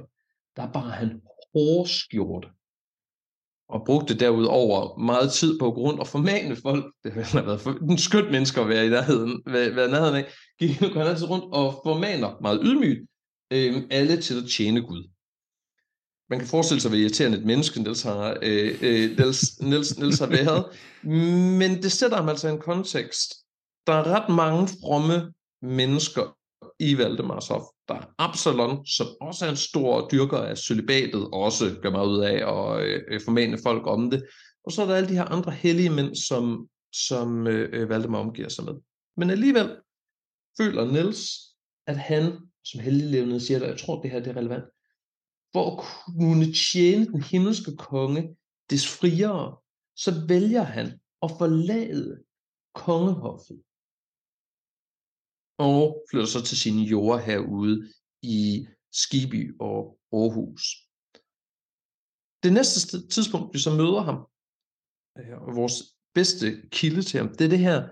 [0.56, 1.22] der bar han
[1.54, 2.48] hårskjorte
[3.70, 6.94] og brugte derudover meget tid på at gå rundt og formane folk.
[7.04, 10.34] Det har været for, en skønt menneske at være i nærheden, være, være nærheden af.
[10.60, 13.00] Gik han altid rundt og formaner meget ydmygt
[13.54, 15.10] øh, alle til at tjene Gud.
[16.30, 20.20] Man kan forestille sig, hvor irriterende et menneske Niels har, øh, øh, Niels, Niels, Niels
[20.20, 20.66] har været.
[21.60, 23.34] Men det sætter ham altså i en kontekst.
[23.88, 26.38] Der er ret mange fromme mennesker
[26.80, 27.64] i Valdemarshof.
[27.88, 32.08] Der er Absalon, som også er en stor dyrker af celibatet, og også gør meget
[32.08, 34.26] ud af at øh, formane folk om det.
[34.66, 38.20] Og så er der alle de her andre hellige mænd, som, som øh, øh Valdemar
[38.20, 38.74] omgiver sig med.
[39.18, 39.78] Men alligevel
[40.58, 41.40] føler Niels,
[41.88, 44.64] at han som helliglevende siger, at jeg tror, det her det er relevant,
[45.54, 45.86] for at
[46.18, 48.36] kunne tjene den himmelske konge
[48.70, 49.58] des friere,
[49.96, 52.24] så vælger han at forlade
[52.76, 53.62] kongehoffet
[55.58, 60.64] og flytter så til sine jorder herude i Skiby og Aarhus.
[62.44, 64.20] Det næste tidspunkt, vi så møder ham,
[65.48, 65.76] og vores
[66.14, 67.90] bedste kilde til ham, det er det her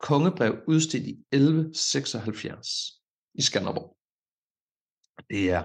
[0.00, 2.68] kongebrev udstedt i 1176
[3.34, 3.96] i Skanderborg.
[5.30, 5.62] Det er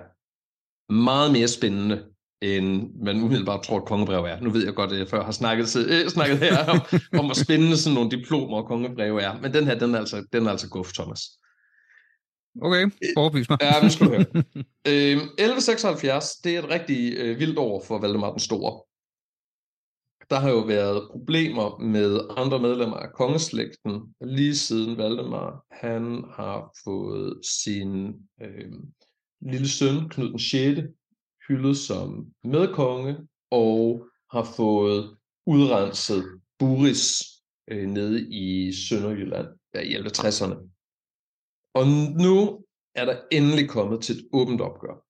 [0.94, 1.98] meget mere spændende
[2.42, 4.40] end man umiddelbart tror, at kongebrev er.
[4.40, 6.80] Nu ved jeg godt, at jeg før har snakket, øh, snakket her om,
[7.20, 9.40] om, hvor spændende sådan nogle diplomer og kongebrev er.
[9.42, 11.22] Men den her, den er altså, den er altså guf, Thomas.
[12.62, 13.58] Okay, overbevis mig.
[13.62, 14.26] Ja, nu skal du høre.
[14.88, 18.84] Øhm, 1176, det er et rigtig øh, vildt år for Valdemar den Store.
[20.30, 26.72] Der har jo været problemer med andre medlemmer af kongeslægten, lige siden Valdemar, han har
[26.84, 28.08] fået sin
[28.42, 28.72] øh,
[29.42, 30.82] lille søn, Knud den 6.,
[31.48, 33.18] hyldet som medkonge,
[33.52, 37.24] og har fået udrenset Buris
[37.68, 40.70] øh, nede i Sønderjylland ja, i 60'erne.
[41.74, 41.88] Og
[42.24, 45.06] nu er der endelig kommet til et åbent opgør.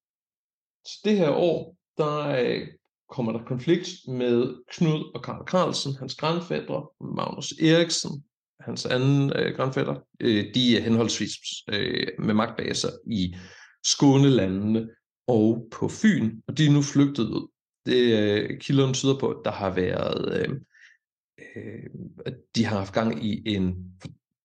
[0.86, 2.67] Så det her år, der øh,
[3.10, 8.24] kommer der konflikt med Knud og Karl Carlsen, hans grandfædre, Magnus Eriksen,
[8.60, 9.96] hans anden øh, grandfætter.
[10.20, 11.32] Øh, de er henholdsvis
[11.70, 13.36] øh, med magtbaser i
[13.84, 14.89] Skånelandene
[15.27, 17.47] og på Fyn, og de er nu flygtet ud.
[17.86, 20.55] Det øh, kilderne tyder på, at der har været, øh,
[21.55, 21.89] øh,
[22.25, 23.93] at de har haft gang i en,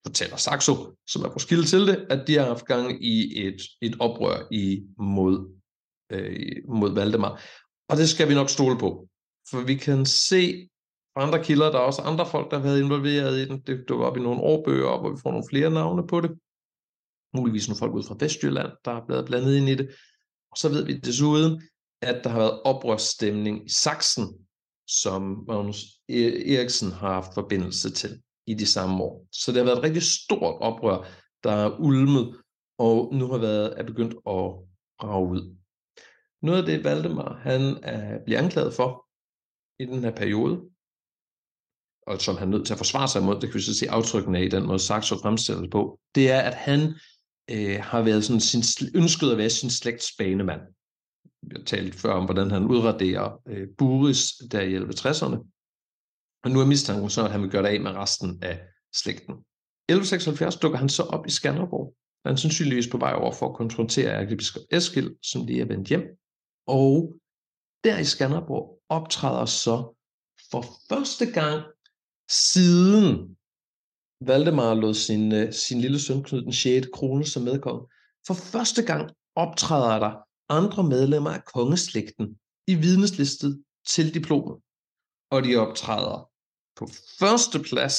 [0.06, 0.74] fortæller Saxo,
[1.06, 4.48] som er vores kilde til det, at de har haft gang i et, et oprør
[4.50, 5.60] i, mod,
[6.12, 7.42] øh, mod Valdemar.
[7.88, 9.08] Og det skal vi nok stole på.
[9.50, 10.68] For vi kan se
[11.14, 13.60] fra andre kilder, der er også andre folk, der har været involveret i den.
[13.60, 16.30] Det dukker op i nogle årbøger, hvor vi får nogle flere navne på det.
[17.36, 19.90] Muligvis nogle folk ud fra Vestjylland, der er blevet blandet ind i det.
[20.56, 21.62] Og så ved vi desuden,
[22.02, 24.26] at der har været oprørsstemning i Sachsen,
[24.88, 29.26] som Magnus e-, Eriksen har haft forbindelse til i de samme år.
[29.32, 31.08] Så det har været et rigtig stort oprør,
[31.44, 32.36] der er ulmet,
[32.78, 34.48] og nu har været er begyndt at
[35.02, 35.56] rage ud.
[36.42, 39.06] Noget af det, Valdemar han er, bliver anklaget for
[39.82, 40.54] i den her periode,
[42.06, 43.90] og som han er nødt til at forsvare sig imod, det kan vi så se
[43.90, 46.80] aftrykkene af i den måde Saxo fremstilles på, det er, at han
[47.50, 48.62] øh, har været sådan sin,
[48.94, 50.61] ønsket at være sin slægts banemand.
[51.52, 55.38] Jeg talte før om, hvordan han udraderer øh, Buris der i 1160'erne.
[56.44, 58.61] Og nu er mistanken så, at han vil gøre det af med resten af
[58.94, 59.35] slægten.
[59.88, 61.94] 1176 dukker han så op i Skanderborg.
[62.24, 65.88] Han er sandsynligvis på vej over for at konfrontere ærkebiskop Eskild, som lige er vendt
[65.88, 66.04] hjem.
[66.66, 67.16] Og
[67.85, 69.94] der i Skanderborg optræder så
[70.50, 71.64] for første gang
[72.30, 73.37] siden
[74.20, 76.88] Valdemar lod sin, øh, sin lille søn Knud den 6.
[76.92, 77.87] krone som medkonge.
[78.26, 80.12] For første gang optræder der
[80.48, 84.57] andre medlemmer af kongeslægten i vidneslistet til diplomet.
[85.31, 86.31] Og de optræder
[86.76, 87.96] på første plads,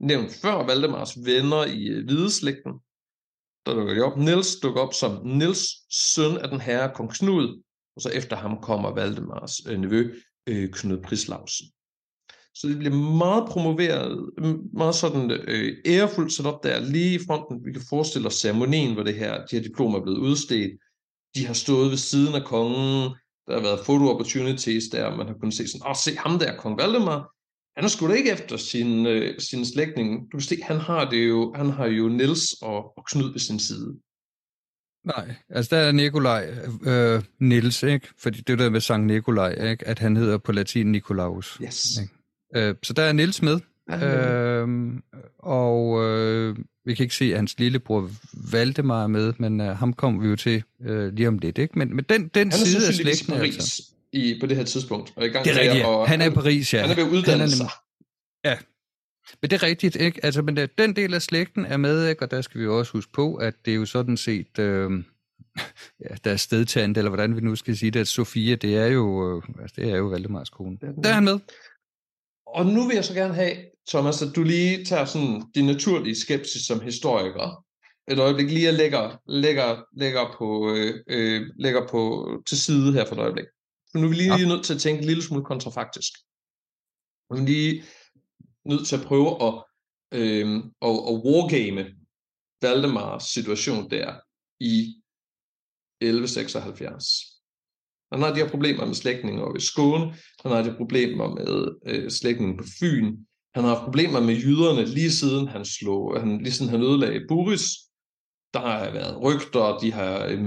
[0.00, 2.72] nævnt før Valdemars venner i øh, uh, hvideslægten.
[3.66, 4.18] Der dukker de op.
[4.18, 5.62] Nils dukker op som Nils
[6.14, 7.62] søn af den herre kong Knud,
[7.96, 10.14] og så efter ham kommer Valdemars øh, nevø
[10.46, 11.66] øh, Knud Prislausen.
[12.54, 14.30] Så det bliver meget promoveret,
[14.72, 17.64] meget sådan øh, ærefuldt sat op der lige i fronten.
[17.64, 20.72] Vi kan forestille os ceremonien, hvor det her, de her diplomer er blevet udstedt.
[21.34, 23.14] De har stået ved siden af kongen.
[23.46, 26.56] Der har været photo opportunities der, man har kunnet se sådan, åh, se ham der,
[26.56, 27.34] kong Valdemar.
[27.76, 30.32] Han er sgu da ikke efter sin, øh, sin slægtning.
[30.32, 33.40] Du kan se, han har, det jo, han har jo Nils og, og Knud ved
[33.40, 33.96] sin side.
[35.04, 36.54] Nej, altså der er Nikolaj
[36.86, 38.08] øh, Nils, ikke?
[38.18, 39.88] Fordi det er der med Sankt Nikolaj, ikke?
[39.88, 41.58] At han hedder på latin Nikolaus.
[41.62, 41.98] Yes.
[42.00, 42.14] Ikke?
[42.56, 43.60] Øh, så der er Nils med.
[43.90, 44.68] Øh,
[45.38, 48.10] og øh, vi kan ikke se, at hans lillebror
[48.52, 51.58] Valdemar er med, men øh, ham kommer vi jo til øh, lige om lidt.
[51.58, 51.78] Ikke?
[51.78, 53.34] Men, men den, den side af slægten...
[53.34, 53.82] Paris altså,
[54.12, 55.12] i, på det her tidspunkt.
[55.16, 56.80] Og i gang det er rigtigt, og han er i Paris, ja.
[56.80, 57.68] Han er ved at uddanne sig.
[58.44, 58.56] Ja,
[59.42, 60.24] men det er rigtigt, ikke?
[60.24, 62.22] Altså, men den del af slægten er med, ikke?
[62.22, 64.58] Og der skal vi jo også huske på, at det er jo sådan set...
[64.58, 64.90] Øh,
[66.04, 68.86] ja, der er stedtand, eller hvordan vi nu skal sige det, at Sofia, det er
[68.86, 70.78] jo, øh, altså, det er jo Valdemars kone.
[71.02, 71.38] Der er han med.
[72.54, 73.56] Og nu vil jeg så gerne have,
[73.88, 77.64] Thomas, at du lige tager sådan din naturlige skepsis som historiker
[78.10, 83.04] et øjeblik lige at lægger, lægger, lægger, på, øh, øh, lægger på til side her
[83.06, 83.44] for et øjeblik.
[83.92, 86.12] For nu er vi lige, lige nødt til at tænke en lille smule kontrafaktisk.
[87.30, 87.84] Vi er lige
[88.64, 89.64] nødt til at prøve at,
[90.14, 91.84] øh, at, at wargame
[92.62, 94.14] Valdemars situation der
[94.60, 95.02] i
[96.00, 97.29] 1176.
[98.12, 100.14] Han har de her problemer med slægtninge over i Skåne.
[100.42, 103.16] Han har de problemer med øh, slægtninge på Fyn.
[103.54, 107.26] Han har haft problemer med jyderne lige siden han slog, han, lige siden han ødelagde
[107.28, 107.64] Buris.
[108.54, 110.40] Der har været rygter, de har øh,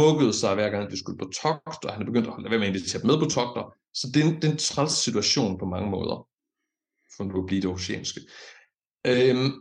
[0.00, 2.58] mukket sig hver gang de skulle på togt, og han er begyndt at holde være
[2.58, 3.74] med at invitere med på togter.
[3.94, 6.28] Så det er en, det er en træls situation på mange måder,
[7.16, 8.20] for nu at blive det oceanske.
[9.06, 9.52] Øhm,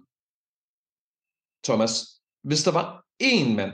[1.64, 1.94] Thomas,
[2.44, 3.74] hvis der var én mand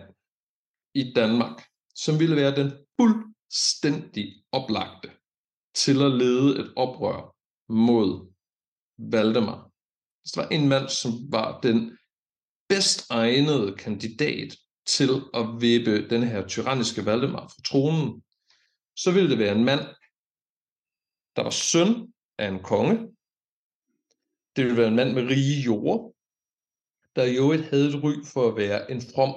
[0.94, 1.64] i Danmark,
[1.96, 5.12] som ville være den fuld fuldstændig oplagte
[5.76, 7.36] til at lede et oprør
[7.70, 8.34] mod
[8.98, 9.72] Valdemar.
[10.22, 11.98] Hvis der var en mand, som var den
[12.70, 18.24] bedst egnede kandidat til at vippe den her tyranniske Valdemar fra tronen,
[18.96, 19.80] så ville det være en mand,
[21.36, 22.96] der var søn af en konge.
[24.56, 26.14] Det ville være en mand med rige jord,
[27.16, 29.30] der i øvrigt havde et ry for at være en from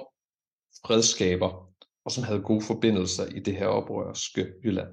[0.85, 1.67] fredskaber
[2.07, 4.87] og som havde gode forbindelser i det her oprørske Jylland.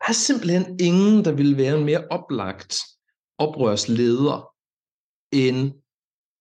[0.00, 2.74] Der er simpelthen ingen, der ville være en mere oplagt
[3.38, 4.54] oprørsleder
[5.32, 5.72] end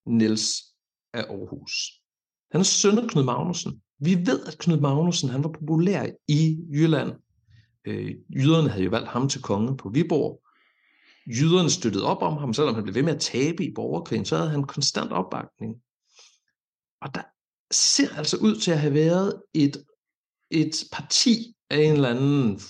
[0.05, 0.47] Niels
[1.13, 1.73] af Aarhus.
[2.51, 3.81] Han er søn af Knud Magnussen.
[3.99, 7.11] Vi ved, at Knud Magnussen han var populær i Jylland.
[7.87, 10.41] Øh, jyderne havde jo valgt ham til konge på Viborg.
[11.27, 14.37] Jyderne støttede op om ham, selvom han blev ved med at tabe i borgerkrigen, så
[14.37, 15.75] havde han konstant opbakning.
[17.01, 17.23] Og der
[17.71, 19.83] ser altså ud til at have været et,
[20.51, 22.61] et parti af en eller anden, et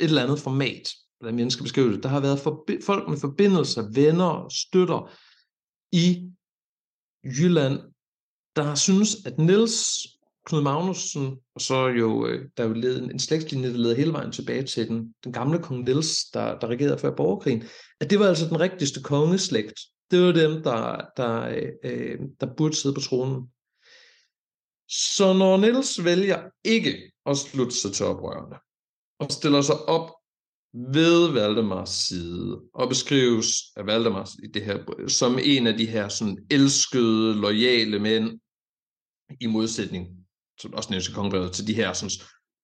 [0.00, 0.90] eller andet format,
[1.20, 2.02] hvordan jeg skal beskrive det.
[2.02, 5.14] Der har været forbi- folk med forbindelser, venner, støtter
[5.92, 6.30] i
[7.24, 7.80] Jylland,
[8.56, 10.06] der synes, at Niels
[10.48, 13.94] Knud Magnussen, og så jo, øh, der er jo led, en, en slægtslinje, der leder
[13.94, 17.64] hele vejen tilbage til den, den gamle kong Niels, der, der regerede før borgerkrigen,
[18.00, 19.80] at det var altså den rigtigste kongeslægt.
[20.10, 23.42] Det var dem, der, der, øh, øh der burde sidde på tronen.
[24.88, 28.56] Så når Niels vælger ikke at slutte sig til oprørerne,
[29.20, 30.10] og stiller sig op
[30.74, 36.08] ved Valdemars side, og beskrives af Valdemars i det her, som en af de her
[36.08, 38.40] sådan elskede, lojale mænd,
[39.40, 40.08] i modsætning,
[40.60, 42.10] som også nævnes i kongeriget, til de her sådan,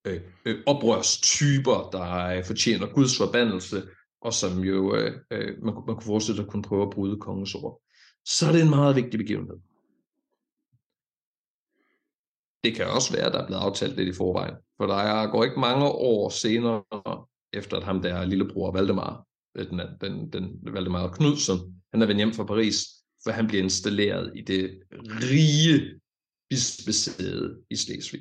[0.06, 3.82] øh, øh, oprørstyper, der øh, fortjener Guds forbandelse,
[4.20, 7.54] og som jo øh, øh, man, man kunne forestille at kunne prøve at bryde kongens
[7.54, 7.80] ord.
[8.24, 9.56] Så er det en meget vigtig begivenhed.
[12.64, 14.54] Det kan også være, at der er blevet aftalt lidt i forvejen.
[14.76, 16.82] For der går ikke mange år senere,
[17.52, 21.58] efter at ham der lillebror Valdemar, øh, den, den, den Valdemar Knudsen,
[21.92, 22.84] han er vendt hjem fra Paris,
[23.24, 26.00] for han bliver installeret i det rige
[26.50, 28.20] bispesæde i Slesvig.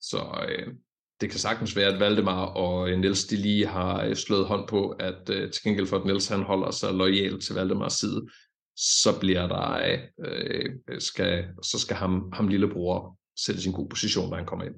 [0.00, 0.74] Så øh,
[1.20, 4.68] det kan sagtens være, at Valdemar og øh, Niels de lige har øh, slået hånd
[4.68, 8.28] på, at øh, til gengæld for at Niels han holder sig lojal til Valdemars side,
[8.76, 14.36] så bliver der, øh, skal, så skal ham, ham lillebror sætte sin god position, når
[14.36, 14.74] han kommer ind.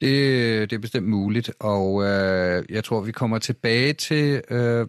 [0.00, 4.86] Det, det er bestemt muligt, og øh, jeg tror, vi kommer tilbage til øh,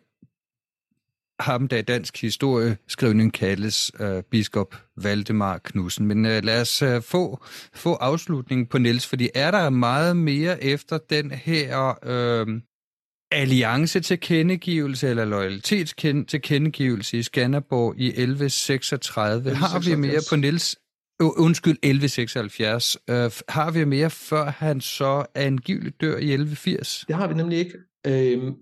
[1.40, 6.06] ham, der i dansk historieskrivning kaldes øh, biskop Valdemar Knudsen.
[6.06, 10.64] Men øh, lad os øh, få, få afslutningen på Niels, fordi er der meget mere
[10.64, 12.62] efter den her øh,
[13.32, 15.96] alliance til kendegivelse eller loyalitets
[16.28, 19.52] til kendegivelse i Skanderborg i 1136?
[19.52, 19.56] 1136.
[19.56, 20.76] Har vi mere på Niels
[21.20, 22.98] undskyld, 1176.
[23.10, 27.06] Øh, har vi mere, før han så angiveligt dør i 1180?
[27.08, 27.78] Det har vi nemlig ikke.
[28.08, 28.54] Uh,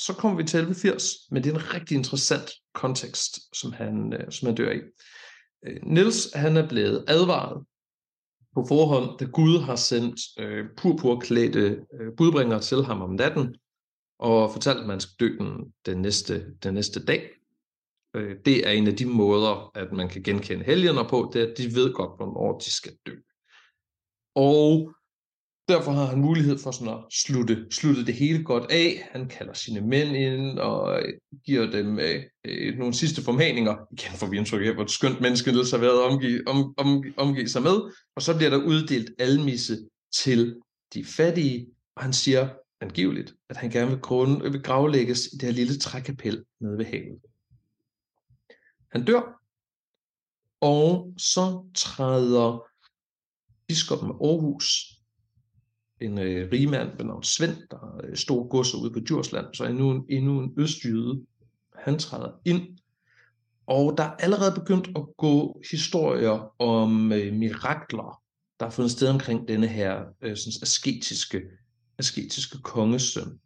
[0.00, 4.32] så kommer vi til 1180, men det er en rigtig interessant kontekst, som han, øh,
[4.32, 4.80] som han dør i.
[5.66, 7.64] Øh, Niels, han er blevet advaret
[8.54, 13.56] på forhånd, da Gud har sendt øh, purpurklædte øh, budbringere til ham om natten,
[14.18, 17.30] og fortalt, at man skal dø den, den, næste, den næste dag.
[18.16, 21.46] Øh, det er en af de måder, at man kan genkende helgener på, det er,
[21.46, 23.12] at de ved godt, hvornår de skal dø.
[24.34, 24.94] Og
[25.68, 29.08] derfor har han mulighed for sådan at slutte, slutte det hele godt af.
[29.12, 31.12] Han kalder sine mænd ind og øh,
[31.46, 33.76] giver dem øh, øh, nogle sidste formaninger.
[33.92, 37.48] Igen får vi indtryk af, hvor skønt menneske Niels har været omgive, om, om, omgive
[37.48, 37.76] sig med.
[38.16, 39.76] Og så bliver der uddelt almisse
[40.14, 40.56] til
[40.94, 42.48] de fattige, og han siger
[42.80, 46.84] angiveligt, at han gerne vil, grunde, vil gravlægges i det her lille trækapel nede ved
[46.84, 47.20] havet.
[48.92, 49.42] Han dør,
[50.60, 52.66] og så træder
[53.68, 54.96] biskoppen af Aarhus,
[56.00, 59.64] en øh, rigmand ved navn Svend, der har øh, store godser ude på Djursland, så
[59.64, 61.26] endnu en, endnu en østjyde,
[61.74, 62.78] han træder ind.
[63.66, 68.22] Og der er allerede begyndt at gå historier om øh, mirakler,
[68.60, 71.42] der er fundet sted omkring denne her øh, sådan asketiske,
[71.98, 73.40] asketiske kongesøn.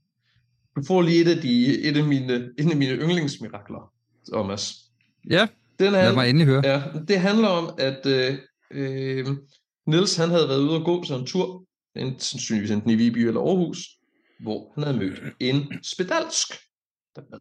[0.76, 3.92] Du får lige et af, de, et af, mine, et af mine yndlingsmirakler,
[4.32, 4.89] Thomas.
[5.30, 6.66] Ja, den er, lad mig endelig høre.
[6.66, 8.38] Ja, det handler om, at øh,
[8.70, 9.26] øh,
[9.86, 11.64] Niels han havde været ude og gå sådan en tur,
[11.96, 13.88] en, sandsynligvis enten i Viby eller Aarhus,
[14.40, 16.48] hvor han havde mødt en spedalsk.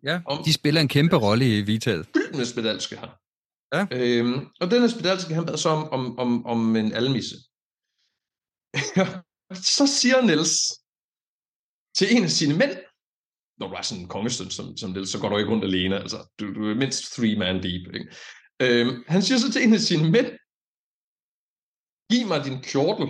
[0.04, 2.06] Ja, om, de spiller en kæmpe rolle i Vitaget.
[2.16, 3.10] Fyldt med spedalske her.
[3.74, 3.88] Ja.
[3.92, 7.36] Øhm, og denne spedalske, han bad så om, om, om, om en almisse.
[9.78, 10.54] så siger Niels
[11.98, 12.78] til en af sine mænd,
[13.60, 15.96] når du er sådan en kongesøn som, som det, så går du ikke rundt alene.
[16.00, 17.86] Altså, du, du er mindst three man deep.
[17.94, 18.08] Ikke?
[18.62, 20.30] Øhm, han siger så til en af sine mænd,
[22.12, 23.08] giv mig din kjortel.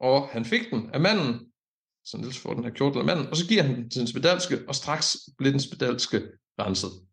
[0.00, 1.52] Og han fik den af manden,
[2.04, 4.08] så Niels får den her kjortel af manden, og så giver han den til den
[4.08, 6.18] spedalske, og straks bliver den spedalske
[6.60, 7.07] renset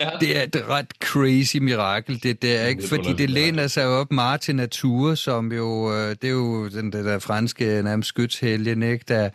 [0.00, 0.10] ja.
[0.20, 2.88] Det er et ret crazy mirakel, det der, ikke?
[2.88, 6.92] Fordi det læner sig op meget til natur, som jo, øh, det er jo den
[6.92, 9.04] der, der franske nærmest skytshelgen, ikke?
[9.08, 9.30] Der,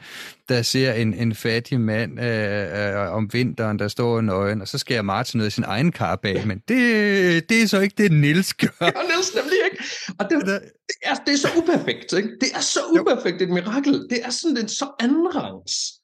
[0.49, 4.77] der ser en, en fattig mand øh, øh, om vinteren, der står nøgen, og så
[4.77, 8.53] skærer Martin noget af sin egen bag, men det, det er så ikke det, Nils
[8.53, 8.67] gør.
[8.81, 9.83] Ja, Nils nemlig ikke.
[10.19, 10.61] Og det, det,
[11.03, 12.29] er, det er så uperfekt, ikke?
[12.41, 13.93] Det er så uperfekt et mirakel.
[14.09, 15.96] Det er sådan en så andenrangs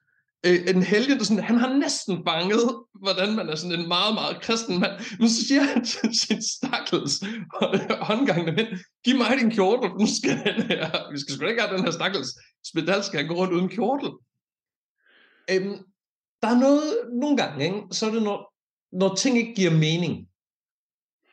[0.46, 4.14] øh, en helgen, der sådan, han har næsten banget, hvordan man er sådan en meget,
[4.14, 5.18] meget kristen mand.
[5.20, 7.24] Men så siger han til sin stakkels
[8.02, 8.68] håndgangende mænd,
[9.04, 11.92] giv mig din kjortel, nu skal den her, vi skal sgu ikke have den her
[11.92, 12.30] stakkels
[12.66, 14.10] spedal, skal han gå rundt uden kjortel.
[15.52, 15.78] Øhm,
[16.42, 17.82] der er noget, nogle gange, ikke?
[17.92, 18.54] så er det, når,
[19.00, 20.28] når ting ikke giver mening,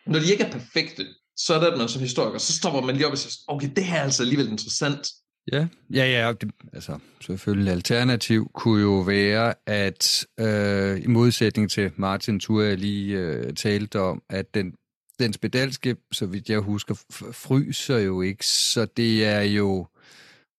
[0.06, 1.06] når de ikke er perfekte,
[1.36, 3.70] så er det, at man som historiker, så stopper man lige op og siger, okay,
[3.76, 5.08] det her er altså alligevel interessant.
[5.52, 6.32] Ja, ja, ja.
[6.32, 13.18] Det, altså, selvfølgelig alternativ kunne jo være, at øh, i modsætning til Martin Thur lige
[13.18, 14.74] øh, talte om, at den,
[15.18, 16.94] den spedalske, så vidt jeg husker,
[17.32, 19.86] fryser jo ikke, så det er jo,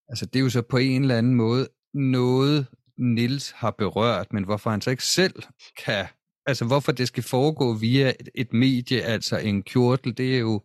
[0.10, 2.68] altså det er jo så på en eller anden måde noget,
[2.98, 5.44] Nils har berørt, men hvorfor han så ikke selv
[5.86, 6.06] kan
[6.46, 10.62] Altså, hvorfor det skal foregå via et, et medie, altså en kjortel, det er jo,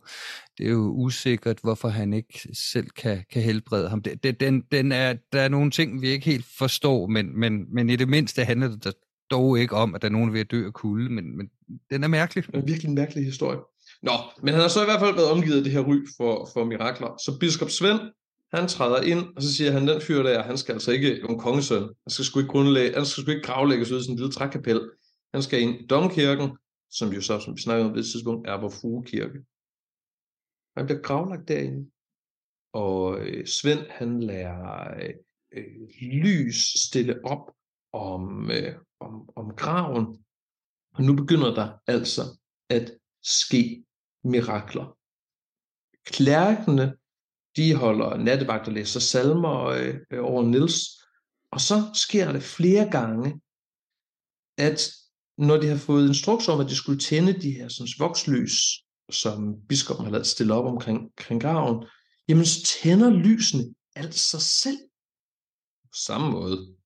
[0.59, 4.03] det er jo usikkert, hvorfor han ikke selv kan, kan helbrede ham.
[4.03, 7.75] Det, det, den, den er, der er nogle ting, vi ikke helt forstår, men, men,
[7.75, 8.95] men i det mindste handler det
[9.31, 11.47] dog ikke om, at der er nogen ved at dø af kulde, men, men
[11.91, 12.47] den er mærkelig.
[12.47, 13.59] Det er virkelig en mærkelig historie.
[14.03, 14.13] Nå,
[14.43, 16.65] men han har så i hvert fald været omgivet af det her ry for, for
[16.65, 17.09] mirakler.
[17.25, 18.01] Så biskop Svend,
[18.55, 21.39] han træder ind, og så siger han, den fyr der, han skal altså ikke en
[21.39, 21.83] kongesøn.
[21.83, 24.33] Han skal sgu ikke, grundlægge, han skal sgu ikke gravlægges ud i sådan en lille
[24.33, 24.81] trækapel.
[25.37, 26.59] Han skal ind i domkirken,
[26.91, 29.39] som jo så, som vi snakkede om det tidspunkt, er vor frue kirke.
[30.77, 31.91] Han bliver gravlagt derinde,
[32.73, 34.95] og øh, Svend han lærer
[35.53, 36.57] øh, lys
[36.87, 37.45] stille op
[37.93, 40.25] om, øh, om, om graven,
[40.95, 42.23] og nu begynder der altså
[42.71, 43.85] at ske
[44.25, 44.99] mirakler.
[46.05, 46.97] Klærkene,
[47.57, 50.77] de holder nattevagt og læser salmer øh, over Nils,
[51.51, 53.41] og så sker det flere gange,
[54.59, 55.06] at
[55.39, 58.53] når de har fået instruks om, at de skulle tænde de her sådan, vokslys,
[59.11, 61.87] som biskoppen har lavet stille op omkring, kring graven,
[62.29, 64.79] jamen så tænder lysene altså selv.
[65.83, 66.77] På samme måde,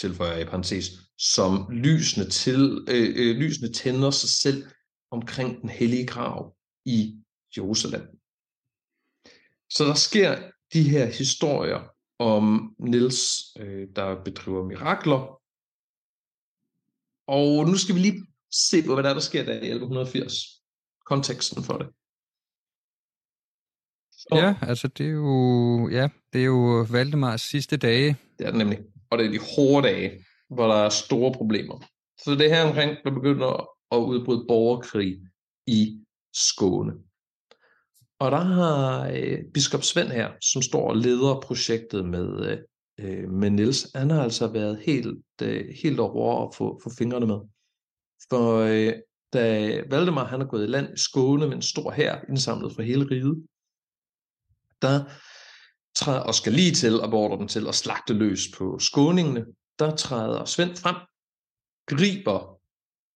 [0.00, 4.64] tilføjer jeg i parentes, som lysene, til, øh, øh, lysene tænder sig selv
[5.10, 7.16] omkring den hellige grav i
[7.56, 8.02] Jerusalem.
[9.70, 11.80] Så der sker de her historier
[12.18, 13.20] om Nils,
[13.58, 15.39] øh, der bedriver mirakler,
[17.36, 18.26] og nu skal vi lige
[18.68, 20.34] se på, hvad der, er, der sker der i 1180.
[21.06, 21.88] Konteksten for det.
[24.12, 28.16] Så, ja, altså det er jo, ja, det er jo Valdemars sidste dage.
[28.38, 28.78] Det er det nemlig.
[29.10, 31.78] Og det er de hårde dage, hvor der er store problemer.
[32.18, 35.20] Så det er her omkring, der begynder at udbryde borgerkrig
[35.66, 36.04] i
[36.34, 36.92] Skåne.
[38.18, 42.58] Og der har øh, biskop Svend her, som står og leder projektet med, øh,
[43.02, 47.26] øh, med Nils, han har altså været helt, øh, helt over at få, få fingrene
[47.26, 47.40] med.
[48.30, 48.92] For øh,
[49.32, 52.82] da Valdemar han er gået i land i Skåne med en stor hær indsamlet fra
[52.82, 53.46] hele riget,
[54.82, 55.04] der
[55.94, 59.46] træder, og skal lige til at beordre dem til at slagte løs på skåningene,
[59.78, 60.96] der træder Svend frem,
[61.86, 62.60] griber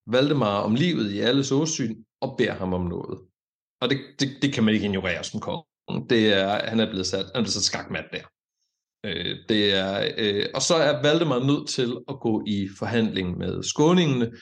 [0.06, 3.18] Valdemar om livet i alles åsyn og beder ham om noget.
[3.80, 5.64] Og det, det, det kan man ikke ignorere som konge.
[6.10, 8.24] Det er, han er blevet sat, han er blevet sat skakmat der.
[9.04, 13.62] Øh, det er, øh, og så er Valdemar nødt til at gå i forhandling med
[13.62, 14.32] skåningene,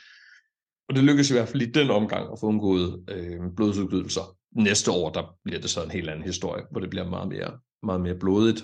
[0.89, 4.37] og det lykkes i hvert fald i den omgang at få undgået øh, blodsudgydelser.
[4.51, 7.61] Næste år, der bliver det så en helt anden historie, hvor det bliver meget mere,
[7.83, 8.63] meget mere blodigt.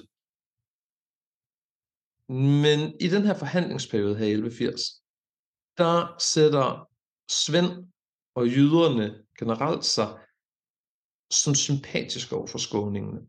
[2.29, 4.81] Men i den her forhandlingsperiode her i 1180,
[5.79, 6.89] der sætter
[7.31, 7.93] Svend
[8.35, 10.19] og jyderne generelt sig
[11.31, 13.21] som sympatiske over for skåningene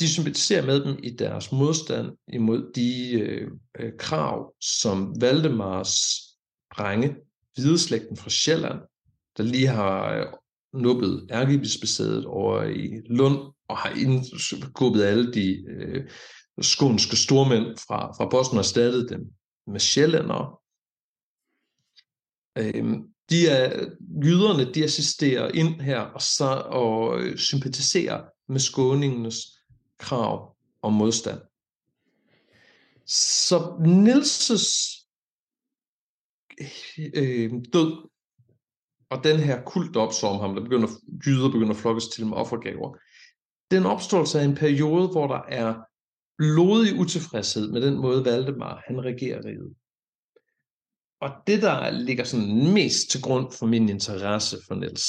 [0.00, 5.94] de sympatiserer med dem i deres modstand imod de øh, øh, krav, som Valdemars
[6.76, 7.16] drenge,
[7.56, 8.78] videslægten fra Sjælland,
[9.36, 10.26] der lige har øh,
[10.82, 16.10] nuppet ærkebispesædet over i Lund, og har indkubbet alle de øh,
[16.60, 19.20] skånske stormænd fra, fra Bosnien og erstattet dem
[19.66, 20.56] med sjællændere.
[22.58, 23.86] Øhm, de er,
[24.24, 29.36] jyderne de assisterer ind her og, så, og øh, sympatiserer med skåningenes
[29.98, 31.40] krav og modstand.
[33.06, 34.66] Så Nilses
[37.14, 38.08] øh, død
[39.10, 40.88] og den her kult opstår om ham, der begynder,
[41.26, 42.98] jyder begynder at flokkes til med offergaver,
[43.70, 45.74] den opstår sig i en periode, hvor der er
[46.38, 49.74] blodig utilfredshed med den måde, Valdemar han regerer riget.
[51.20, 55.04] Og det, der ligger sådan mest til grund for min interesse for Niels,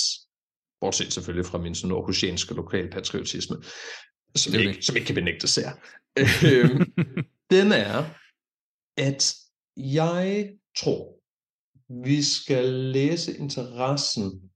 [0.81, 3.55] bortset selvfølgelig fra min sådan aarhusianske lokalpatriotisme,
[4.35, 5.79] som, det ikke, som ikke kan benægte sig.
[6.51, 6.93] øhm,
[7.49, 8.05] den er,
[9.07, 9.35] at
[9.77, 11.19] jeg tror,
[12.03, 14.51] vi skal læse interessen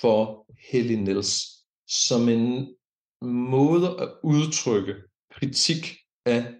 [0.00, 2.74] for Helly Niels som en
[3.22, 4.94] måde at udtrykke
[5.30, 5.96] kritik
[6.26, 6.54] af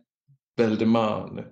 [0.57, 1.45] Valdemarerne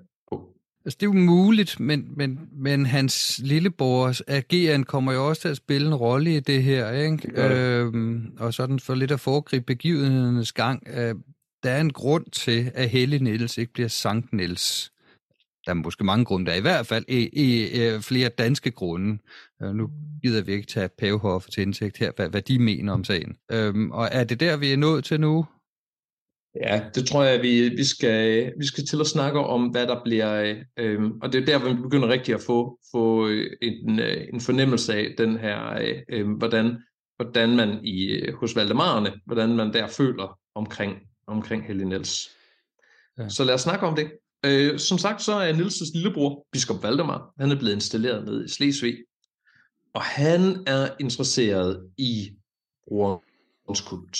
[0.85, 5.49] Altså, det er jo muligt, men, men, men hans lillebrors ageren kommer jo også til
[5.49, 7.17] at spille en rolle i det her, ikke?
[7.17, 10.83] Det øhm, og sådan for lidt at foregribe begivenhedernes gang.
[10.87, 11.15] Øh,
[11.63, 14.93] der er en grund til, at Helle Niels ikke bliver Sankt Niels.
[15.67, 17.65] der er måske mange grunde, der er i hvert fald i, i,
[17.97, 19.19] i flere danske grunde.
[19.63, 19.91] Øh, nu
[20.23, 23.37] gider vi ikke tage Pavehoffe til indsigt her, hvad, hvad de mener om sagen.
[23.53, 25.47] Øhm, og er det der, vi er nået til nu?
[26.55, 30.03] Ja, det tror jeg, vi, vi, skal, vi skal til at snakke om, hvad der
[30.05, 33.29] bliver, øh, og det er der, hvor vi begynder rigtig at få, få
[33.63, 35.79] en, øh, en fornemmelse af den her,
[36.09, 36.79] øh, hvordan,
[37.17, 42.31] hvordan man i, øh, hos Valdemarerne, hvordan man der føler omkring, omkring Helge Niels.
[43.19, 43.29] Ja.
[43.29, 44.13] Så lad os snakke om det.
[44.47, 48.49] Øh, som sagt, så er Nielses lillebror, biskop Valdemar, han er blevet installeret ned i
[48.49, 48.97] Slesvig,
[49.95, 52.31] og han er interesseret i
[52.89, 54.19] brorens kult.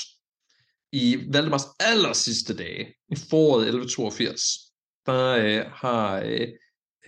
[0.93, 4.43] I Valdemars aller sidste dage, i foråret 1182,
[5.07, 6.49] der øh, har øh,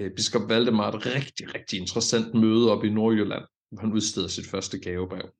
[0.01, 4.47] øh, biskop Valdemar et rigtig, rigtig interessant møde op i Nordjylland, hvor han udsteder sit
[4.47, 5.30] første gavebrev.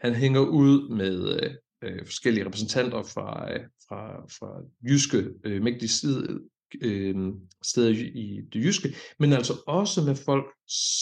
[0.00, 5.88] Han hænger ud med øh, øh forskellige repræsentanter fra, øh, fra, fra jyske øh, mægtige
[5.88, 6.40] side,
[6.82, 7.16] øh,
[7.62, 10.46] steder i det jyske, men altså også med folk,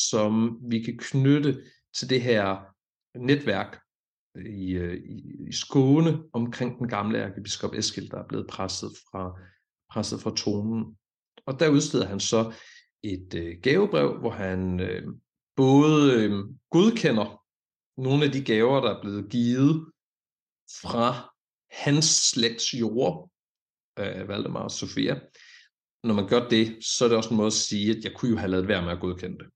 [0.01, 1.62] som vi kan knytte
[1.95, 2.57] til det her
[3.19, 3.81] netværk
[4.47, 9.41] i, øh, i, i Skåne omkring den gamle ærkebiskop Eskild, der er blevet presset fra,
[9.91, 10.97] presset fra tonen.
[11.47, 12.55] Og der udsteder han så
[13.03, 15.03] et øh, gavebrev, hvor han øh,
[15.57, 17.45] både øh, godkender
[18.01, 19.93] nogle af de gaver, der er blevet givet
[20.82, 21.34] fra
[21.70, 23.30] hans slægts jord,
[23.99, 25.20] øh, Valdemar og Sofia.
[26.05, 28.30] Når man gør det, så er det også en måde at sige, at jeg kunne
[28.30, 29.47] jo have lavet være med at godkende det.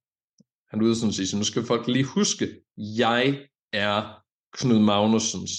[0.69, 4.22] Han er ude sådan at sige, så nu skal folk lige huske, jeg er
[4.53, 5.53] Knud Magnusens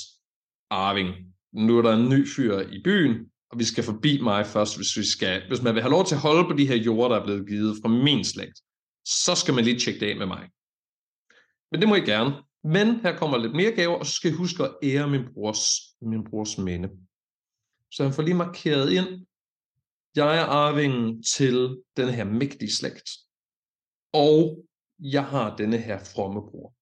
[0.69, 1.09] arving.
[1.53, 4.97] Nu er der en ny fyr i byen, og vi skal forbi mig først, hvis
[4.97, 5.47] vi skal.
[5.47, 7.47] Hvis man vil have lov til at holde på de her jorder, der er blevet
[7.47, 8.57] givet fra min slægt,
[9.05, 10.49] så skal man lige tjekke det af med mig.
[11.71, 12.43] Men det må I gerne.
[12.63, 15.61] Men her kommer lidt mere gaver, og så skal I huske at ære min brors,
[16.01, 16.89] min brors minde.
[17.91, 19.25] Så han får lige markeret ind,
[20.15, 23.09] jeg er arvingen til den her mægtige slægt.
[24.13, 24.65] Og
[24.99, 26.73] jeg har denne her fromme bror.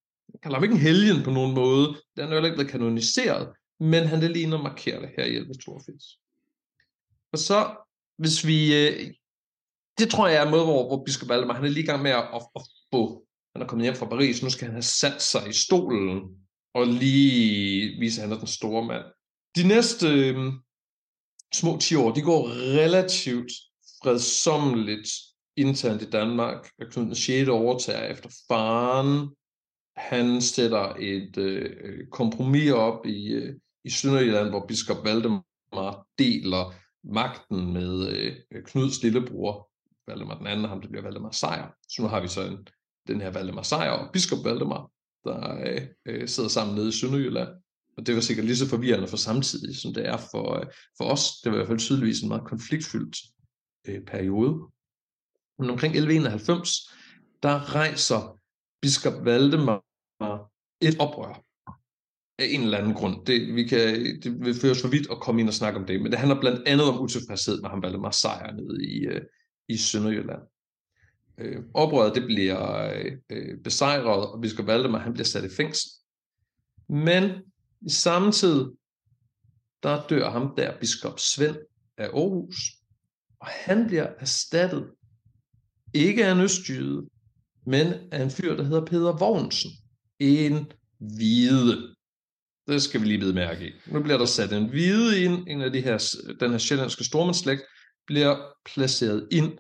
[0.43, 2.01] Kalder ham ikke en helgen på nogen måde.
[2.17, 5.25] Den er jo ikke blevet kanoniseret, men han er lige inde og markere det her
[5.25, 6.19] i 1182.
[7.33, 7.75] Og så,
[8.17, 8.59] hvis vi...
[8.75, 9.13] Øh,
[9.99, 12.03] det tror jeg er en måde, hvor, hvor biskop Valdemar, han er lige i gang
[12.03, 12.61] med at, at, at
[12.93, 16.21] få han er kommet hjem fra Paris, nu skal han have sat sig i stolen
[16.73, 19.03] og lige vise, at han er den store mand.
[19.55, 20.53] De næste øh,
[21.53, 23.51] små 10 år, de går relativt
[24.03, 25.09] fredsommeligt
[25.57, 26.69] internt i Danmark.
[26.91, 27.49] Knud 6.
[27.49, 29.29] overtager efter faren.
[29.95, 36.73] Han sætter et øh, kompromis op i, øh, i Sønderjylland, hvor biskop Valdemar deler
[37.03, 38.07] magten med
[38.51, 39.69] øh, Knuds lillebror,
[40.07, 41.75] Valdemar den anden, ham det bliver Valdemar Sejr.
[41.89, 42.67] Så nu har vi så en,
[43.07, 44.89] den her Valdemar Sejr og biskop Valdemar,
[45.23, 47.49] der øh, øh, sidder sammen nede i Sønderjylland.
[47.97, 50.65] Og det var sikkert lige så forvirrende for samtidig, som det er for, øh,
[50.97, 51.23] for os.
[51.43, 53.17] Det var i hvert fald tydeligvis en meget konfliktfyldt
[53.87, 54.53] øh, periode.
[55.59, 56.91] Men omkring 1191,
[57.43, 58.40] der rejser
[58.82, 59.84] biskop Valdemar
[60.82, 61.43] et oprør
[62.39, 63.25] af en eller anden grund.
[63.25, 63.82] Det, vi kan,
[64.21, 66.19] det vil føre os for vidt at komme ind og snakke om det, men det
[66.19, 69.21] handler blandt andet om utilfredshed med ham Valdemar Sejr nede i, øh,
[69.69, 70.41] i Sønderjylland.
[71.38, 75.89] Øh, oprøret det bliver øh, øh, besejret, og biskop Valdemar han bliver sat i fængsel.
[76.89, 77.32] Men
[77.82, 78.65] i samme tid,
[79.84, 81.57] der dør ham der biskop Svend
[81.97, 82.57] af Aarhus,
[83.39, 84.91] og han bliver erstattet
[85.93, 87.09] ikke af en østjyde,
[87.66, 89.72] men af en fyr, der hedder Peter Vognsen.
[90.20, 91.95] En hvide.
[92.68, 93.72] Det skal vi lige vide mærke i.
[93.86, 97.62] Nu bliver der sat en hvide ind, en af de her, den her sjællandske stormandslægt,
[98.07, 99.57] bliver placeret ind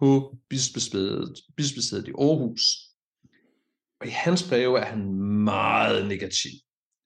[0.00, 2.62] på bispesædet, bispesædet i Aarhus.
[4.00, 5.14] Og i hans breve er han
[5.44, 6.50] meget negativ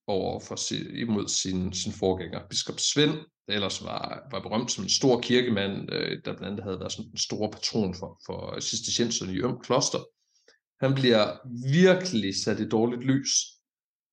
[0.07, 3.15] over for sin, imod sin, sin forgænger, biskop Svend,
[3.49, 6.93] der ellers var, var berømt som en stor kirkemand, øh, der blandt andet havde været
[6.93, 9.99] sådan en stor patron for, for cistercienserne i Øm Kloster.
[10.81, 11.23] Han bliver
[11.73, 13.31] virkelig sat i dårligt lys.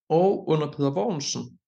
[0.10, 1.60] Og under Peter Vognsen,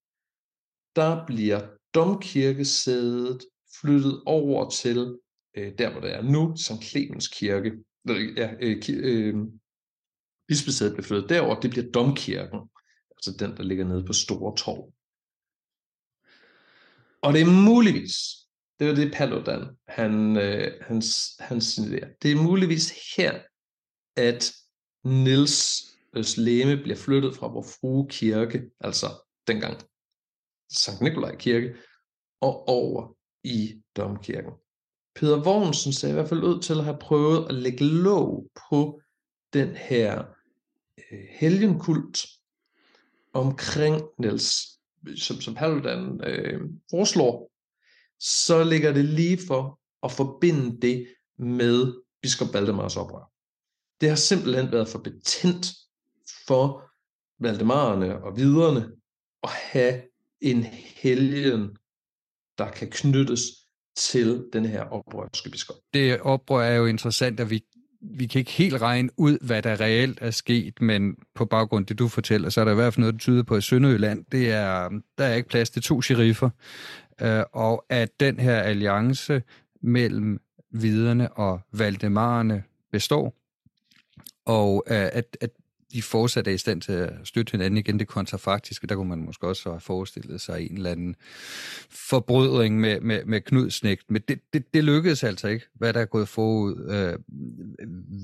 [0.95, 3.45] der bliver domkirkesædet
[3.81, 5.19] flyttet over til
[5.57, 6.83] øh, der hvor det er nu, St.
[6.83, 7.71] Clemens Kirke,
[8.37, 9.35] ja, øh, øh,
[10.47, 12.59] bispesædet blev flyttet derover, det bliver domkirken,
[13.11, 14.93] altså den, der ligger nede på Store Torv.
[17.21, 18.15] Og det er muligvis,
[18.79, 23.41] det var det Paludan, han, øh, hans, hans signalerer, det er muligvis her,
[24.15, 24.53] at
[25.03, 29.07] Nils læme bliver flyttet fra vor frue kirke, altså
[29.47, 29.81] dengang
[30.69, 31.75] Sankt Nikolaj kirke,
[32.41, 34.51] og over i domkirken.
[35.15, 39.01] Peter Vognsen ser i hvert fald ud til at have prøvet at lægge låg på
[39.53, 40.23] den her
[40.97, 42.19] øh, helgenkult
[43.33, 44.79] omkring Niels,
[45.15, 47.51] som, som Paludan øh, foreslår,
[48.19, 53.31] så ligger det lige for at forbinde det med biskop Valdemars oprør.
[54.01, 55.67] Det har simpelthen været for betændt
[56.47, 56.83] for
[57.39, 58.91] Valdemarerne og viderne
[59.43, 60.01] at have
[60.41, 60.63] en
[60.95, 61.77] helgen,
[62.57, 63.41] der kan knyttes
[63.97, 65.75] til den her oprørske biskop.
[65.93, 67.63] Det oprør er jo interessant, at vi,
[68.01, 71.87] vi kan ikke helt regne ud, hvad der reelt er sket, men på baggrund af
[71.87, 74.25] det, du fortæller, så er der i hvert fald noget, der tyder på, at Sønderjylland,
[74.31, 76.49] det er, der er ikke plads til to sheriffer,
[77.21, 79.41] øh, og at den her alliance
[79.81, 80.41] mellem
[80.71, 83.36] viderne og Valdemarerne består,
[84.47, 85.49] og øh, at, at
[85.93, 89.25] de fortsat er i stand til at støtte hinanden igen, det kontrafaktiske, der kunne man
[89.25, 91.15] måske også have forestillet sig en eller anden
[91.89, 95.65] forbrydring med, med, med knudsnægt, men det, det, det lykkedes altså ikke.
[95.75, 97.19] Hvad der er gået forud, øh,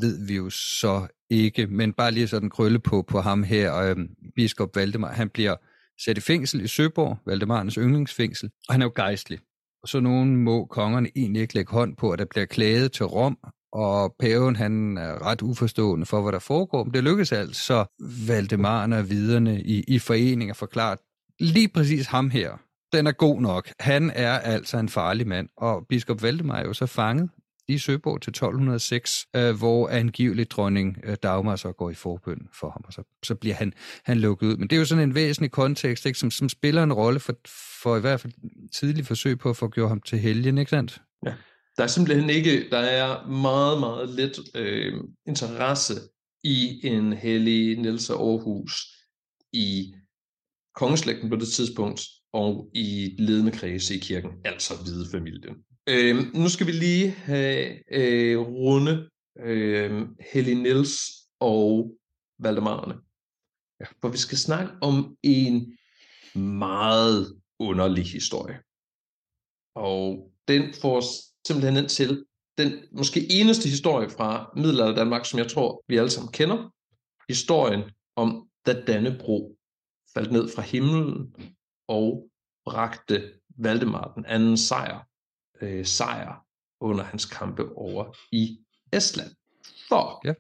[0.02, 3.96] ved vi jo så ikke, men bare lige sådan krølle på, på ham her, øh,
[4.36, 5.56] biskop Valdemar, han bliver
[6.06, 9.40] sat i fængsel i Søborg, Valdemarens yndlingsfængsel, og han er jo gejstlig.
[9.84, 13.06] Og så nogen må kongerne egentlig ikke lægge hånd på, at der bliver klaget til
[13.06, 13.38] Rom,
[13.74, 16.84] og paven han er ret uforstående for, hvad der foregår.
[16.84, 17.86] Men det lykkes altså
[18.28, 20.98] Valdemarne og viderne i, i foreninger forklart
[21.40, 22.58] lige præcis ham her.
[22.94, 23.70] Den er god nok.
[23.80, 27.30] Han er altså en farlig mand, og biskop Valdemar er jo så fanget
[27.68, 32.70] i Søborg til 1206, øh, hvor angiveligt dronning øh, Dagmar så går i forbøn for
[32.70, 34.58] ham, og så, så bliver han, han lukket ud.
[34.58, 37.34] Men det er jo sådan en væsentlig kontekst, ikke, som, som spiller en rolle for,
[37.84, 38.34] for i hvert fald
[38.72, 41.02] tidlig forsøg på at få gjort ham til helgen, ikke sandt?
[41.26, 41.34] Ja.
[41.78, 44.94] Der er simpelthen ikke, der er meget, meget lidt øh,
[45.28, 45.94] interesse
[46.44, 48.74] i en hellig Niels af Aarhus
[49.54, 49.94] i
[50.76, 52.02] kongeslægten på det tidspunkt,
[52.34, 55.56] og i ledende kredse i kirken, altså hvide familien.
[55.90, 59.10] Øh, nu skal vi lige have øh, runde
[59.40, 60.94] øh, Hellig Niels
[61.40, 61.96] og
[62.40, 62.94] Valdemarerne.
[63.80, 63.86] Ja.
[64.02, 65.78] For vi skal snakke om en
[66.36, 68.60] meget underlig historie.
[69.76, 71.02] Og den får
[71.48, 72.26] simpelthen ind til
[72.58, 76.74] den måske eneste historie fra middelalder Danmark, som jeg tror, vi alle sammen kender.
[77.30, 77.84] Historien
[78.16, 79.56] om, da Dannebro
[80.14, 81.36] faldt ned fra himlen
[81.88, 82.30] og
[82.66, 85.08] bragte Valdemar den anden sejr,
[85.62, 86.46] øh, sejr
[86.82, 88.58] under hans kampe over i
[88.94, 89.32] Estland.
[89.90, 90.34] For ja.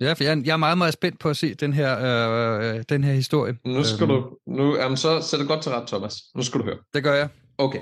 [0.00, 2.84] Ja, for jeg, jeg er meget, meget spændt på at se den her, øh, øh
[2.88, 3.58] den her historie.
[3.64, 4.22] Nu skal øhm.
[4.22, 6.22] du, nu, jamen, så sæt det godt til ret, Thomas.
[6.34, 6.78] Nu skal du høre.
[6.94, 7.28] Det gør jeg.
[7.58, 7.80] Okay.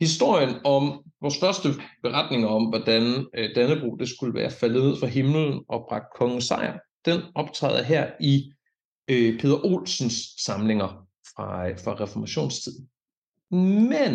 [0.00, 1.68] Historien om vores første
[2.02, 6.40] beretninger om, hvordan øh, Dannebro det skulle være faldet ned fra himlen og bragt kongen
[6.40, 8.52] sejr, den optræder her i
[9.10, 12.88] øh, Peter Olsens samlinger fra, øh, fra reformationstiden.
[13.90, 14.12] Men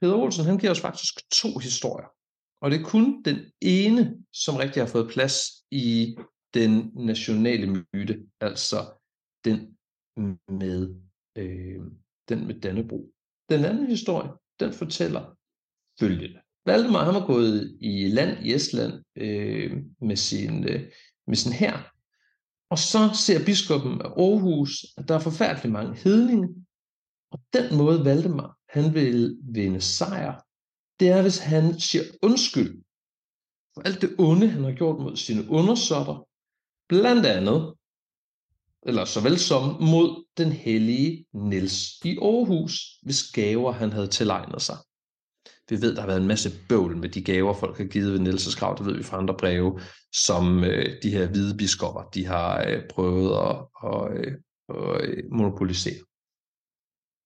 [0.00, 2.08] Peter Olsen han giver os faktisk to historier.
[2.60, 6.16] Og det er kun den ene, som rigtig har fået plads i
[6.54, 8.76] den nationale myte, altså
[9.44, 9.78] den
[10.48, 10.94] med,
[11.38, 11.80] øh,
[12.28, 13.12] den med Dannebro.
[13.50, 14.30] Den anden historie,
[14.60, 15.36] den fortæller
[16.00, 16.40] følgende.
[16.66, 20.92] Valdemar han var gået i land i Estland øh, med sin, øh,
[21.26, 21.94] med sin hær,
[22.70, 26.48] og så ser biskoppen af Aarhus, at der er forfærdeligt mange hedninge,
[27.32, 30.42] og den måde Valdemar han vil vinde sejr,
[31.00, 32.82] det er, hvis han siger undskyld
[33.74, 36.28] for alt det onde, han har gjort mod sine undersåtter,
[36.88, 37.74] blandt andet,
[38.86, 44.76] eller såvel som mod den hellige Niels i Aarhus, hvis gaver han havde tilegnet sig.
[45.68, 48.20] Vi ved, der har været en masse bøvl med de gaver, folk har givet ved
[48.20, 49.80] Niels' grav, det ved vi fra andre breve,
[50.12, 53.56] som øh, de her hvide biskopper, de har øh, prøvet at,
[53.88, 54.32] at, øh,
[54.68, 56.00] at, øh, monopolisere.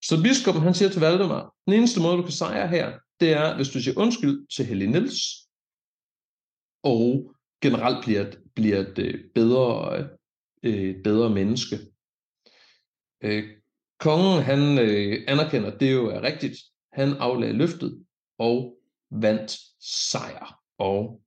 [0.04, 3.57] Så biskoppen han siger til Valdemar, den eneste måde, du kan sejre her, det er,
[3.57, 5.20] hvis du siger undskyld til Hellig Niels,
[6.82, 10.04] og generelt bliver et, bliver et bedre, øh,
[10.66, 11.78] øh, bedre menneske.
[13.24, 13.44] Øh,
[14.00, 16.56] kongen han øh, anerkender, det jo er rigtigt.
[16.92, 18.04] Han aflagde løftet
[18.38, 18.76] og
[19.10, 20.60] vandt sejr.
[20.78, 21.20] Og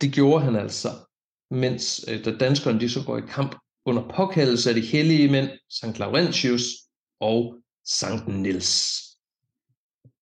[0.00, 0.88] det gjorde han altså,
[1.50, 5.50] mens øh, da danskerne de så går i kamp under påkaldelse af de hellige mænd,
[5.70, 5.98] St.
[5.98, 6.62] Laurentius
[7.20, 9.04] og Sankt Niels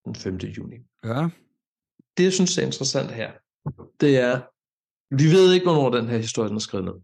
[0.05, 0.37] den 5.
[0.37, 0.77] juni.
[1.05, 1.29] Ja.
[2.17, 3.33] Det, jeg synes er interessant her,
[4.01, 4.41] det er,
[5.15, 6.95] vi ved ikke, hvornår den her historie den er skrevet ned.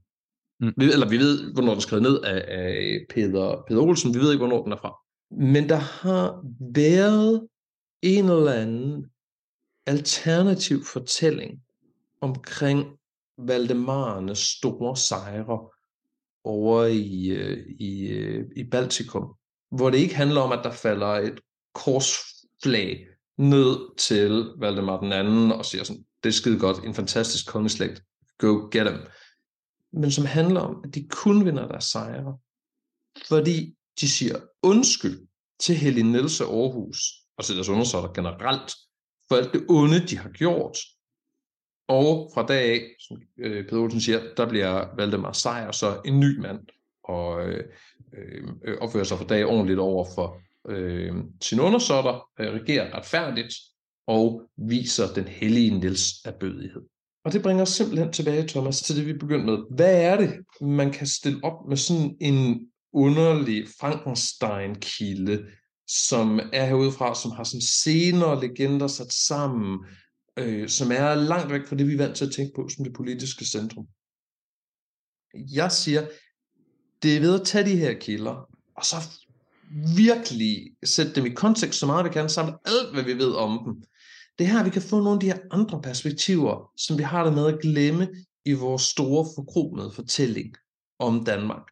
[0.60, 0.72] Mm.
[0.76, 4.14] Vi, eller vi ved, hvornår den er skrevet ned af, af Peter, Peter Olsen.
[4.14, 4.94] Vi ved ikke, hvornår den er fra.
[5.30, 6.44] Men der har
[6.74, 7.48] været
[8.02, 9.06] en eller anden
[9.86, 11.60] alternativ fortælling
[12.20, 12.86] omkring
[13.38, 15.68] Valdemarernes store sejre
[16.44, 19.34] over i, øh, i, øh, i Baltikum,
[19.70, 21.40] hvor det ikke handler om, at der falder et
[21.74, 23.06] korsflag
[23.38, 28.02] ned til Valdemar den anden og siger sådan, det er skide godt, en fantastisk kongeslægt,
[28.38, 29.00] go get them.
[29.92, 32.38] Men som handler om, at de kun vinder deres sejre,
[33.28, 35.26] fordi de siger undskyld
[35.60, 36.98] til Hellig Niels af Aarhus,
[37.36, 38.72] og til deres undersøgter generelt,
[39.28, 40.78] for alt det onde, de har gjort,
[41.88, 46.20] Og fra dag af, som øh, Peter Olsen siger, der bliver Valdemar Sejr så en
[46.20, 46.66] ny mand,
[47.04, 47.64] og øh,
[48.14, 53.54] øh, opfører sig fra dag ordentligt over for øh, sine undersåtter, øh, regerer retfærdigt,
[54.06, 56.82] og viser den hellige Nils af bødighed.
[57.28, 59.58] Og det bringer os simpelthen tilbage, Thomas, til det vi begyndte med.
[59.76, 62.60] Hvad er det, man kan stille op med sådan en
[62.92, 65.46] underlig Frankenstein-kilde,
[65.86, 69.78] som er herudefra, som har sådan senere legender sat sammen,
[70.38, 72.84] øh, som er langt væk fra det, vi er vant til at tænke på som
[72.84, 73.86] det politiske centrum.
[75.34, 76.06] Jeg siger,
[77.02, 78.96] det er ved at tage de her kilder, og så
[79.96, 83.60] virkelig sætte dem i kontekst så meget vi kan, samle alt, hvad vi ved om
[83.64, 83.82] dem.
[84.38, 87.24] Det er her, vi kan få nogle af de her andre perspektiver, som vi har
[87.24, 88.08] der med at glemme
[88.44, 90.54] i vores store forkromede fortælling
[90.98, 91.62] om Danmark.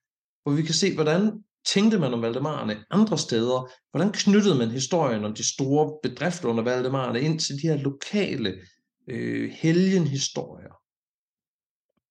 [0.43, 3.71] Hvor vi kan se, hvordan tænkte man om Valdemarerne andre steder?
[3.91, 8.55] Hvordan knyttede man historien om de store bedrifter under Valdemarerne ind til de her lokale
[9.09, 10.75] øh, helgenhistorier?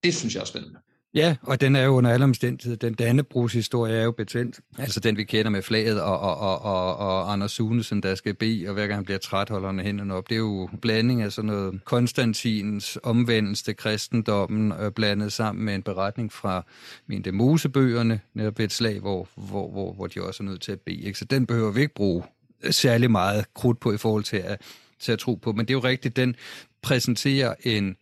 [0.04, 0.80] Det synes jeg er spændende.
[1.16, 4.60] Ja, og den er jo under alle omstændigheder, den Dannebrugs historie er jo betændt.
[4.78, 8.34] Altså den, vi kender med flaget og, og, og, og, og Anders Sunesen, der skal
[8.34, 10.30] bede, og hver gang han bliver træt, holder han hænderne op.
[10.30, 15.84] Det er jo blanding af sådan noget Konstantins omvendelse kristendommen, øh, blandet sammen med en
[15.84, 16.66] beretning fra
[17.08, 20.72] min Mosebøgerne, netop ved et slag, hvor, hvor, hvor, hvor de også er nødt til
[20.72, 21.02] at bede.
[21.02, 21.20] Ikke?
[21.20, 22.24] Så den behøver vi ikke bruge
[22.70, 24.62] særlig meget krudt på i forhold til at,
[25.00, 25.52] til at tro på.
[25.52, 26.36] Men det er jo rigtigt, den
[26.82, 27.96] præsenterer en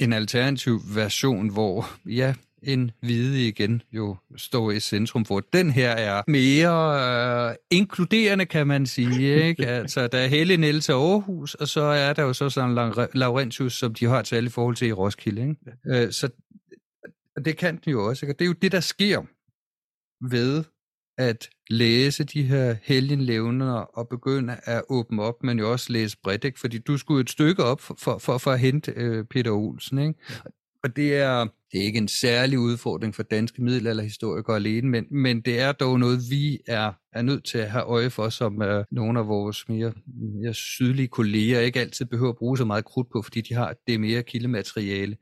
[0.00, 5.90] en alternativ version, hvor ja, en hvide igen jo står i centrum, hvor den her
[5.90, 9.34] er mere øh, inkluderende, kan man sige.
[9.48, 9.66] Ikke?
[9.66, 13.72] Altså, der er Helle Niels til Aarhus, og så er der jo så sådan Laurentius,
[13.72, 15.42] som de har til i forhold til i Roskilde.
[15.42, 16.04] Ikke?
[16.04, 16.28] Øh, så
[17.44, 18.26] det kan den jo også.
[18.26, 18.38] Ikke?
[18.38, 19.22] det er jo det, der sker
[20.30, 20.64] ved
[21.20, 26.44] at læse de her helgenlevner og begynde at åbne op, men jo også læse bredt,
[26.44, 26.60] ikke?
[26.60, 29.98] fordi du skulle et stykke op for, for, for, for at hente øh, Peter Olsen.
[29.98, 30.14] Ikke?
[30.84, 35.40] Og det er, det er ikke en særlig udfordring for danske middelalderhistorikere alene, men, men
[35.40, 38.84] det er dog noget, vi er, er nødt til at have øje for, som uh,
[38.90, 39.92] nogle af vores mere,
[40.42, 43.74] mere sydlige kolleger ikke altid behøver at bruge så meget krudt på, fordi de har
[43.86, 45.16] det mere kildemateriale.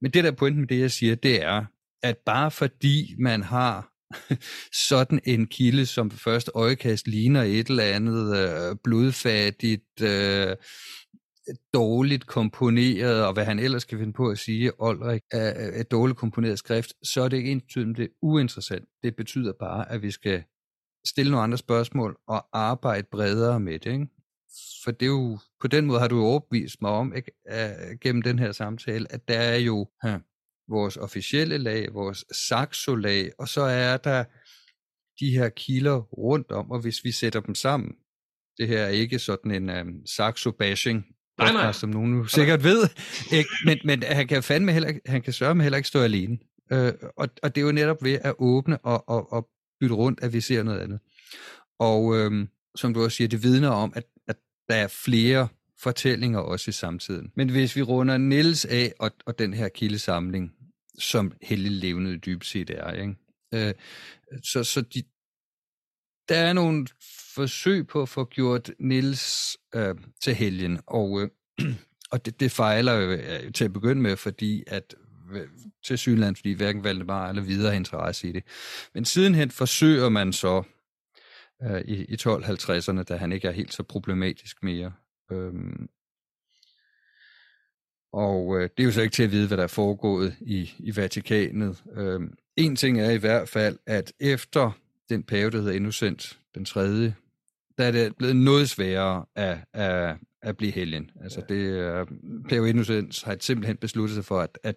[0.00, 1.64] Men det der pointen med det, jeg siger, det er,
[2.02, 3.90] at bare fordi man har
[4.90, 10.56] sådan en kilde, som på første øjekast ligner et eller andet øh, blodfattigt, øh,
[11.74, 16.18] dårligt komponeret, og hvad han ellers kan finde på at sige, Olrik, er et dårligt
[16.18, 18.88] komponeret skrift, så er det ikke ensbetydende, det er uinteressant.
[19.02, 20.42] Det betyder bare, at vi skal
[21.06, 23.92] stille nogle andre spørgsmål og arbejde bredere med det.
[23.92, 24.06] Ikke?
[24.84, 27.32] For det er jo, på den måde har du jo overbevist mig om, ikke,
[28.00, 30.22] gennem den her samtale, at der er jo, hm,
[30.70, 34.24] vores officielle lag, vores saxolag, og så er der
[35.20, 37.92] de her kilder rundt om, og hvis vi sætter dem sammen,
[38.58, 41.06] det her er ikke sådan en um, saxo-bashing,
[41.38, 41.72] nej, nej.
[41.72, 42.88] som nogen nu sikkert ved,
[43.32, 43.50] ikke?
[43.64, 46.38] Men, men han kan fandme heller, han kan sørge med heller ikke stå alene.
[46.72, 49.48] Øh, og, og det er jo netop ved at åbne og, og, og
[49.80, 51.00] bytte rundt, at vi ser noget andet.
[51.78, 54.36] Og øhm, som du også siger, det vidner om, at, at
[54.68, 55.48] der er flere
[55.82, 57.32] fortællinger også i samtiden.
[57.36, 60.52] Men hvis vi runder Niels af og, og den her kildesamling,
[60.98, 62.92] som Helle levende dybest set er.
[62.92, 63.16] Ikke?
[63.54, 63.74] Øh,
[64.42, 65.02] så så de,
[66.28, 66.86] der er nogle
[67.34, 71.28] forsøg på at få gjort Nils øh, til helgen, og, øh,
[72.12, 74.94] og det, det fejler jo øh, til at begynde med, fordi at
[75.32, 75.48] øh,
[75.84, 78.44] til Sydland, fordi hverken Valdemar eller videre interesse i det.
[78.94, 80.62] Men sidenhen forsøger man så
[81.62, 84.92] øh, i, i 1250'erne, da han ikke er helt så problematisk mere,
[85.32, 85.52] øh,
[88.12, 90.70] og øh, det er jo så ikke til at vide, hvad der er foregået i,
[90.78, 91.82] i Vatikanet.
[91.96, 92.20] Øh,
[92.56, 94.70] en ting er i hvert fald, at efter
[95.08, 97.14] den pave, der hedder Innocent den tredje,
[97.78, 101.10] der er det blevet noget sværere at, at, at blive helgen.
[101.22, 102.06] Altså det, øh,
[102.48, 104.76] pave Innocent har simpelthen besluttet sig for, at, at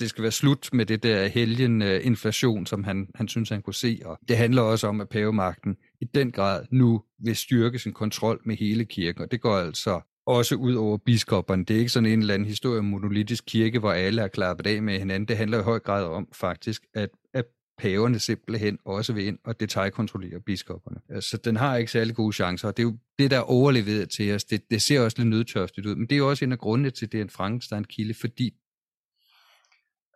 [0.00, 3.62] det skal være slut med det der helgen uh, inflation, som han, han synes, han
[3.62, 4.00] kunne se.
[4.04, 8.40] Og det handler også om, at pavemagten i den grad nu vil styrke sin kontrol
[8.44, 9.22] med hele kirken.
[9.22, 11.64] Og det går altså også ud over biskopperne.
[11.64, 14.66] Det er ikke sådan en eller anden historie om monolitisk kirke, hvor alle er klappet
[14.66, 15.28] af med hinanden.
[15.28, 17.44] Det handler i høj grad om faktisk, at, at
[17.78, 21.20] paverne simpelthen også vil ind og detaljkontrollere biskopperne.
[21.22, 24.10] Så den har ikke særlig gode chancer, og det er jo det, der er overleveret
[24.10, 24.44] til os.
[24.44, 26.90] Det, det ser også lidt nødtørstigt ud, men det er jo også en af grundene
[26.90, 28.54] til, at det er en Frankenstein-kilde, fordi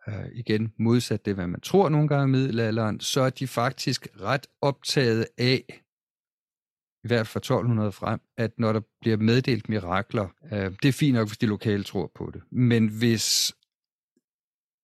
[0.07, 4.07] øh, igen modsat det, hvad man tror nogle gange i middelalderen, så er de faktisk
[4.21, 5.83] ret optaget af,
[7.03, 11.13] i hvert fra 1200 frem, at når der bliver meddelt mirakler, øh, det er fint
[11.13, 12.41] nok, hvis de lokale tror på det.
[12.51, 13.53] Men hvis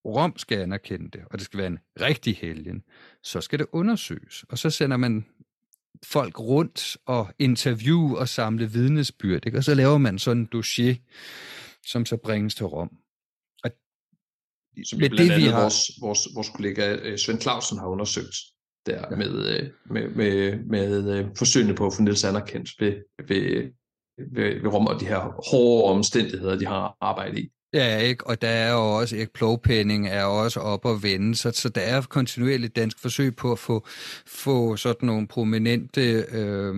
[0.06, 2.84] Rom skal anerkende det, og det skal være en rigtig helgen,
[3.24, 4.46] så skal det undersøges.
[4.50, 5.26] Og så sender man
[6.04, 9.58] folk rundt og interview og samle vidnesbyrd, ikke?
[9.58, 10.96] og så laver man sådan en dossier,
[11.86, 12.98] som så bringes til Rom.
[14.86, 15.62] som det, blandt det, andet har...
[15.62, 18.36] vores, vores, vores kollega øh, Svend Clausen har undersøgt
[18.88, 19.16] der ja.
[19.16, 22.94] med, øh, med, med, med, med forsøgene på at få Niels anerkendt ved,
[23.28, 23.72] ved,
[24.36, 27.50] ved, ved Rom og de her hårde omstændigheder, de har arbejdet i.
[27.74, 28.28] Ja, ikke?
[28.28, 31.82] og der er jo også, ikke, plovpenning er også op og vende, så, så der
[31.82, 33.86] er kontinuerligt dansk forsøg på at få,
[34.26, 36.76] få sådan nogle prominente øh,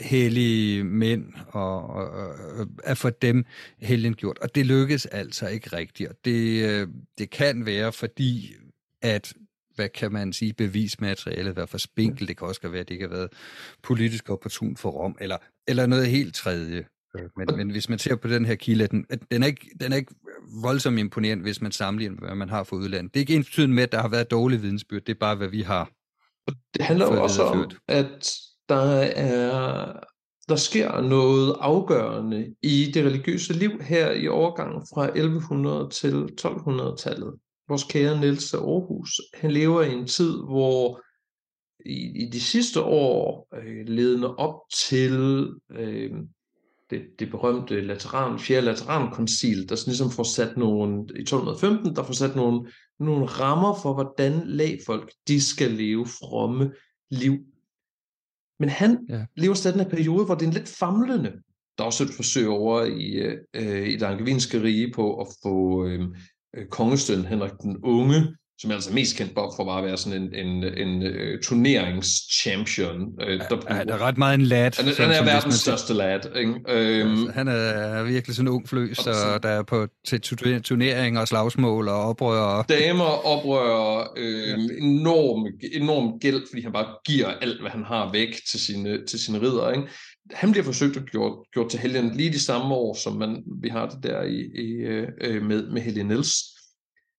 [0.00, 3.44] hellige mænd og, og, og at få dem
[4.14, 4.38] gjort.
[4.38, 6.10] Og det lykkes altså ikke rigtigt.
[6.10, 8.54] Og det, øh, det kan være, fordi
[9.02, 9.34] at
[9.76, 12.28] hvad kan man sige, bevismaterialet være for spinkel.
[12.28, 13.32] Det kan også være, at det ikke har været
[13.82, 15.36] politisk opportun for Rom, eller,
[15.68, 16.84] eller noget helt tredje.
[17.16, 19.92] Øh, men, men hvis man ser på den her kilde, den, den, er ikke, den
[19.92, 20.14] er ikke
[20.62, 23.14] voldsomt imponerende, hvis man sammenligner, hvad man har for udlandet.
[23.14, 25.02] Det er ikke ens betydende med, at der har været dårlig vidensbyrd.
[25.02, 25.90] Det er bare, hvad vi har.
[26.74, 28.32] Det handler jo også om, at
[28.68, 29.92] der er
[30.48, 37.34] der sker noget afgørende i det religiøse liv her i overgangen fra 1100 til 1200-tallet.
[37.68, 41.02] Vores kære Niels af Aarhus, han lever i en tid, hvor
[41.86, 46.10] i, i de sidste år, øh, ledende op til øh,
[46.90, 52.02] det, det berømte Lateran, fjerde Laterankoncil, der sådan ligesom får sat nogle, i 1215, der
[52.02, 56.72] får sat nogle, nogle rammer for, hvordan lagfolk, de skal leve fromme
[57.10, 57.36] liv.
[58.58, 59.24] Men han ja.
[59.36, 61.32] lever stadig den her periode, hvor det er en lidt famlende.
[61.78, 65.86] Der er også et forsøg over i, øh, i det angevinske rige på at få
[65.86, 66.00] øh,
[66.56, 68.26] øh kongestøn Henrik den Unge
[68.58, 71.40] som er altså mest kendt for, for bare at være sådan en, en, en uh,
[71.42, 73.02] turneringschampion.
[73.02, 74.70] Uh, der, ja, han er ret meget en lad.
[74.76, 76.36] Han, han er verdens største lad.
[76.36, 76.54] Ikke?
[76.68, 80.20] Altså, han er virkelig sådan en ung fløs, og der er på til
[80.62, 82.62] turnering og slagsmål og oprør.
[82.62, 84.54] Damer oprører øh, ja.
[84.78, 89.18] enorm, enorm gæld, fordi han bare giver alt, hvad han har væk til sine, til
[89.18, 89.70] sine ridder.
[89.70, 89.88] Ikke?
[90.32, 93.68] Han bliver forsøgt at gjort, gjort til helgen lige de samme år, som man, vi
[93.68, 94.70] har det der i, i,
[95.20, 96.34] øh, med, med Helge Niels.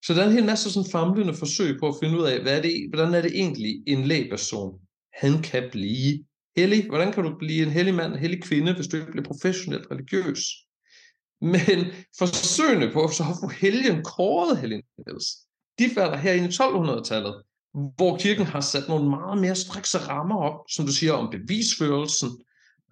[0.06, 2.58] Så der er en hel masse sådan famlende forsøg på at finde ud af, hvad
[2.58, 4.80] er det, hvordan er det egentlig en lægperson,
[5.14, 6.24] han kan blive
[6.58, 6.88] hellig.
[6.90, 9.88] Hvordan kan du blive en hellig mand, en hellig kvinde, hvis du ikke bliver professionelt
[9.92, 10.40] religiøs?
[11.42, 11.86] Men
[12.18, 14.82] forsøgene på så at få helgen kåret helgen,
[15.80, 17.44] de falder her ind i 1200-tallet,
[17.98, 22.30] hvor kirken har sat nogle meget mere strikse rammer op, som du siger, om bevisførelsen,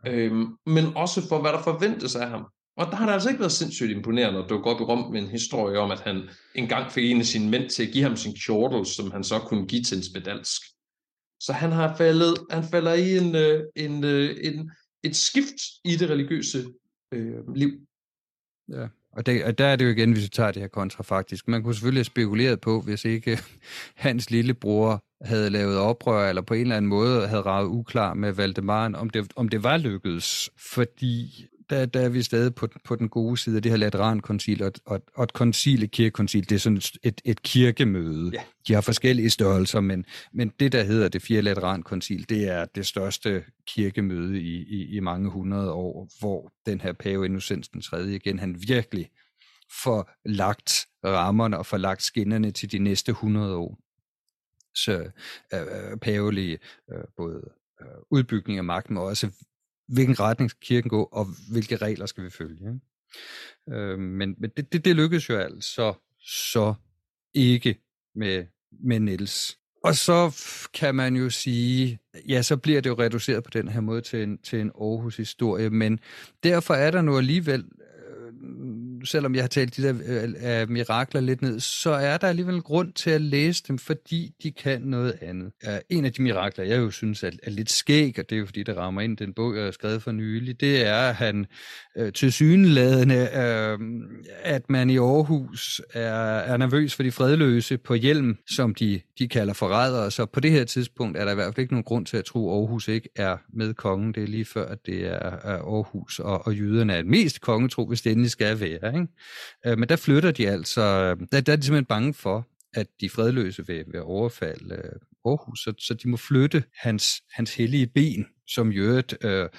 [0.07, 2.45] øhm, men også for, hvad der forventes af ham.
[2.77, 5.21] Og der har det altså ikke været sindssygt imponerende at dukke op i Rom med
[5.21, 8.15] en historie om, at han engang fik en af sine mænd til at give ham
[8.15, 10.61] sin kjortel, som han så kunne give til en spedalsk.
[11.39, 14.71] Så han har faldet, han falder i en, øh, en, øh, en,
[15.03, 16.65] et skift i det religiøse
[17.11, 17.71] øh, liv.
[18.69, 21.47] Ja, og, det, og der er det jo igen, hvis vi tager det her kontrafaktisk.
[21.47, 23.39] Man kunne selvfølgelig have spekuleret på, hvis ikke
[24.05, 28.31] hans lillebror havde lavet oprør, eller på en eller anden måde havde ravet uklar med
[28.31, 30.49] Valdemaren, om det, om det var lykkedes.
[30.57, 34.63] Fordi der, der er vi stadig på, på den gode side af det her Laterankoncil,
[34.63, 38.31] og, og, og et koncil, et kirkekoncil, det er sådan et, et kirkemøde.
[38.33, 38.41] Ja.
[38.67, 42.85] De har forskellige størrelser, men, men det, der hedder det fjerde Laterankoncil, det er det
[42.85, 48.15] største kirkemøde i, i, i mange hundrede år, hvor den her pave Innocens den tredje
[48.15, 49.09] igen, han virkelig
[49.83, 53.84] får lagt rammerne og får lagt skinnerne til de næste 100 år.
[54.75, 55.11] Så
[55.53, 56.57] øh, øh, øh,
[56.91, 57.51] øh, både
[57.81, 59.31] øh, udbygning af magten, men også
[59.87, 62.59] hvilken retning skal kirken gå, og hvilke regler skal vi følge.
[62.59, 63.79] Ikke?
[63.79, 66.73] Øh, men men det, det, det lykkedes jo altså så
[67.33, 67.75] ikke
[68.15, 69.57] med, med Niels.
[69.83, 70.41] Og så
[70.73, 71.99] kan man jo sige,
[72.29, 75.69] ja, så bliver det jo reduceret på den her måde til en, til en Aarhus-historie,
[75.69, 75.99] men
[76.43, 78.33] derfor er der nu alligevel øh,
[79.05, 79.93] selvom jeg har talt de der
[80.61, 84.51] øh, mirakler lidt ned, så er der alligevel grund til at læse dem, fordi de
[84.51, 85.51] kan noget andet.
[85.63, 88.39] Ja, en af de mirakler, jeg jo synes er, er lidt skæg, og det er
[88.39, 91.15] jo fordi, det rammer ind den bog, jeg har skrevet for nylig, det er, at
[91.15, 91.45] han
[91.97, 93.79] øh, til syneladende, øh,
[94.43, 99.27] at man i Aarhus er, er nervøs for de fredløse på hjelm, som de, de
[99.27, 100.11] kalder forrædere.
[100.11, 102.25] Så på det her tidspunkt er der i hvert fald ikke nogen grund til at
[102.25, 104.13] tro, at Aarhus ikke er med kongen.
[104.13, 107.85] Det er lige før, at det er, er Aarhus, og, og jyderne er mest kongetro,
[107.87, 108.87] hvis det endelig skal være.
[108.87, 108.94] Ikke?
[109.65, 112.87] Øh, men der flytter de altså, øh, der, der er de simpelthen bange for, at
[113.01, 117.87] de fredløse vil, vil overfalde øh, Aarhus, så, så de må flytte hans, hans hellige
[117.87, 119.49] ben, som i øvrigt øh, øh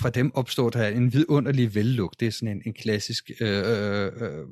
[0.00, 2.20] fra dem opstår der en vidunderlig vellugt.
[2.20, 4.46] Det er sådan en, en klassisk øh, øh, øh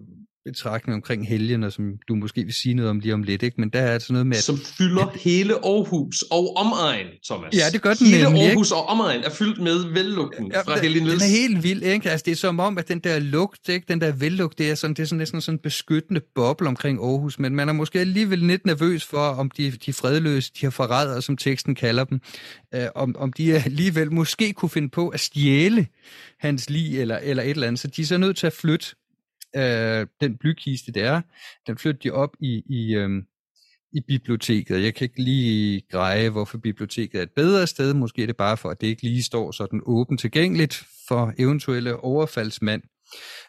[0.52, 3.60] betragtning omkring helgen, som du måske vil sige noget om lige om lidt, ikke?
[3.60, 4.36] men der er altså noget med...
[4.36, 7.54] At, som fylder at, hele Aarhus og omegn, Thomas.
[7.54, 8.76] Ja, det gør den Hele nemlig, Aarhus ikke?
[8.76, 12.10] og omegn er fyldt med vellugten ja, fra Helgen Den er helt vild, ikke?
[12.10, 13.84] Altså, det er som om, at den der lugt, ikke?
[13.88, 16.98] den der vellugt, det er, sådan, det er sådan næsten sådan en beskyttende boble omkring
[16.98, 20.70] Aarhus, men man er måske alligevel lidt nervøs for, om de, de fredløse, de har
[20.70, 22.20] forrædere, som teksten kalder dem,
[22.74, 25.86] øh, om, om de alligevel måske kunne finde på at stjæle
[26.38, 28.86] hans lig eller, eller et eller andet, så de er så nødt til at flytte
[29.58, 31.20] øh, den blykiste, det er,
[31.66, 33.10] den flytter de op i, i, øh,
[33.92, 34.84] i biblioteket.
[34.84, 37.94] Jeg kan ikke lige greje, hvorfor biblioteket er et bedre sted.
[37.94, 41.96] Måske er det bare for, at det ikke lige står sådan åbent tilgængeligt for eventuelle
[41.96, 42.82] overfaldsmand.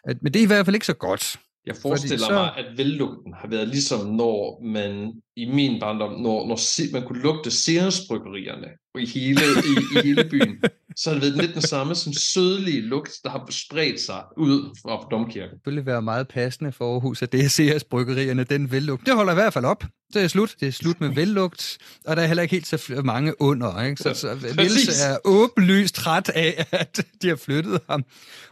[0.06, 1.38] Men det er i hvert fald ikke så godt.
[1.66, 2.32] Jeg forestiller så...
[2.32, 7.22] mig, at vellugten har været ligesom når man i min barndom, når, når man kunne
[7.22, 8.68] lugte Ceres-bryggerierne
[8.98, 10.62] i hele, i, i hele byen,
[10.96, 14.78] så har det været lidt den samme sådan sødlige lugt, der har spredt sig ud
[14.82, 15.54] fra domkirken.
[15.56, 19.06] Det ville være meget passende for Aarhus, at det er Ceres-bryggerierne, den vellugt.
[19.06, 19.84] Det holder i hvert fald op.
[20.14, 20.54] Det er slut.
[20.60, 23.82] Det er slut med vellugt, og der er heller ikke helt så mange under.
[23.84, 24.02] Ikke?
[24.02, 28.04] Så, så Niels er åbenlyst træt af, at de har flyttet ham,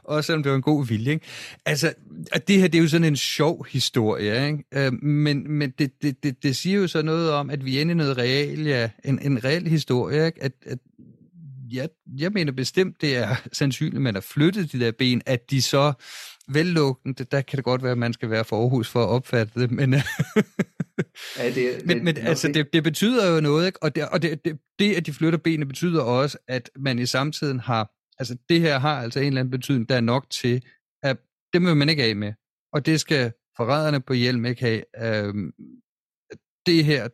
[0.04, 1.12] også selvom det var en god vilje.
[1.12, 1.26] Ikke?
[1.66, 1.92] Altså,
[2.32, 4.64] at det her det er jo sådan en sjov historie, ikke?
[4.74, 7.80] Øh, men, men det, det, det, det siger jo så noget om, at vi er
[7.80, 10.42] inde i noget real, ja, en, en reel historie, ikke?
[10.42, 10.78] At, at
[11.72, 11.88] jeg,
[12.18, 15.62] jeg mener bestemt, det er sandsynligt, at man har flyttet de der ben, at de
[15.62, 15.92] så
[16.48, 19.60] vellukkende, der kan det godt være, at man skal være for Aarhus for at opfatte
[19.60, 19.94] det, men,
[21.38, 23.82] ja, det, men, men altså, det, det betyder jo noget, ikke?
[23.82, 27.06] og, det, og det, det, det, at de flytter benene, betyder også, at man i
[27.06, 30.62] samtiden har, altså det her har altså en eller anden betydning, der er nok til,
[31.02, 31.16] at
[31.52, 32.32] det vil man ikke af med,
[32.72, 34.82] og det skal forræderne på hjelm ikke have.
[35.02, 35.52] Øhm,
[36.68, 37.08] det her,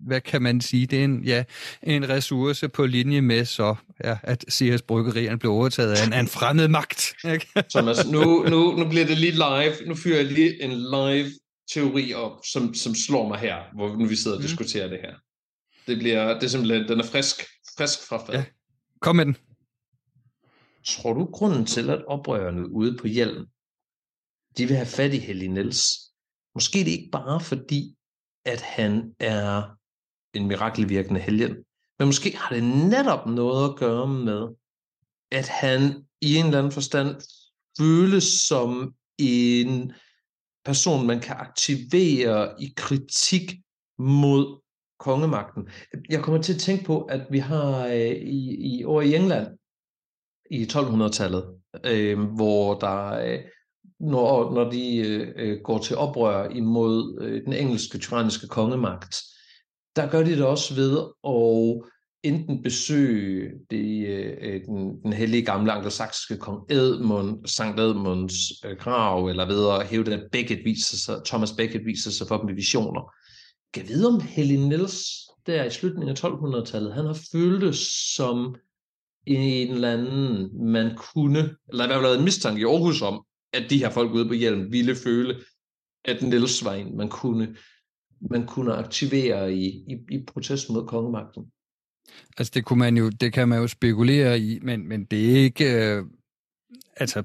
[0.00, 1.44] hvad kan man sige, det er en, ja,
[1.82, 6.20] en ressource på linje med så, ja, at CS Bryggerierne blev overtaget af en, af
[6.20, 7.14] en fremmed magt.
[7.24, 7.46] Ikke?
[7.74, 9.74] Thomas, nu, nu, nu bliver det lige live.
[9.86, 11.30] Nu fyrer jeg lige en live
[11.74, 14.46] teori op, som, som slår mig her, hvor nu vi sidder og mm.
[14.46, 15.14] diskuterer det her.
[15.86, 17.36] Det bliver, det er simpelthen, den er frisk,
[17.76, 18.34] frisk fra fad.
[18.34, 18.44] Ja.
[19.00, 19.36] Kom med den.
[20.86, 23.46] Tror du, grunden til, at oprørerne ude på hjelm,
[24.56, 25.82] de vil have fat i Helly Niels,
[26.54, 27.94] måske det ikke bare fordi,
[28.44, 29.76] at han er
[30.34, 31.56] en mirakelvirkende helgen.
[31.98, 34.48] Men måske har det netop noget at gøre med,
[35.32, 37.20] at han i en eller anden forstand
[37.78, 39.92] føles som en
[40.64, 43.52] person, man kan aktivere i kritik
[43.98, 44.60] mod
[44.98, 45.68] kongemagten.
[46.08, 49.58] Jeg kommer til at tænke på, at vi har øh, i, i over i England
[50.50, 53.40] i 1200-tallet, øh, hvor der øh,
[54.00, 54.96] når, når de
[55.36, 59.16] øh, går til oprør imod øh, den engelske tyranniske kongemagt,
[59.96, 61.90] der gør de det også ved at
[62.22, 64.06] enten besøge det,
[64.40, 68.34] øh, den, den hellige gamle anglosaksiske kong Edmund, Sankt Edmunds
[68.64, 72.36] øh, grav, eller ved at hæve den Beckett viser sig, Thomas Beckett viser sig for
[72.36, 73.14] dem i visioner.
[73.74, 77.76] Kan vide om Helen Niels der i slutningen af 1200-tallet, han har følt
[78.16, 78.56] som
[79.26, 83.70] en eller anden, man kunne, eller i hvert fald en mistanke i Aarhus om, at
[83.70, 85.40] de her folk ude på hjelm ville føle,
[86.04, 87.56] at Niels var en, man kunne
[88.30, 91.52] man kunne aktivere i, i, i protest mod kongemagten.
[92.38, 95.42] Altså det kunne man jo, det kan man jo spekulere i, men, men det er
[95.42, 96.04] ikke, øh,
[96.96, 97.22] altså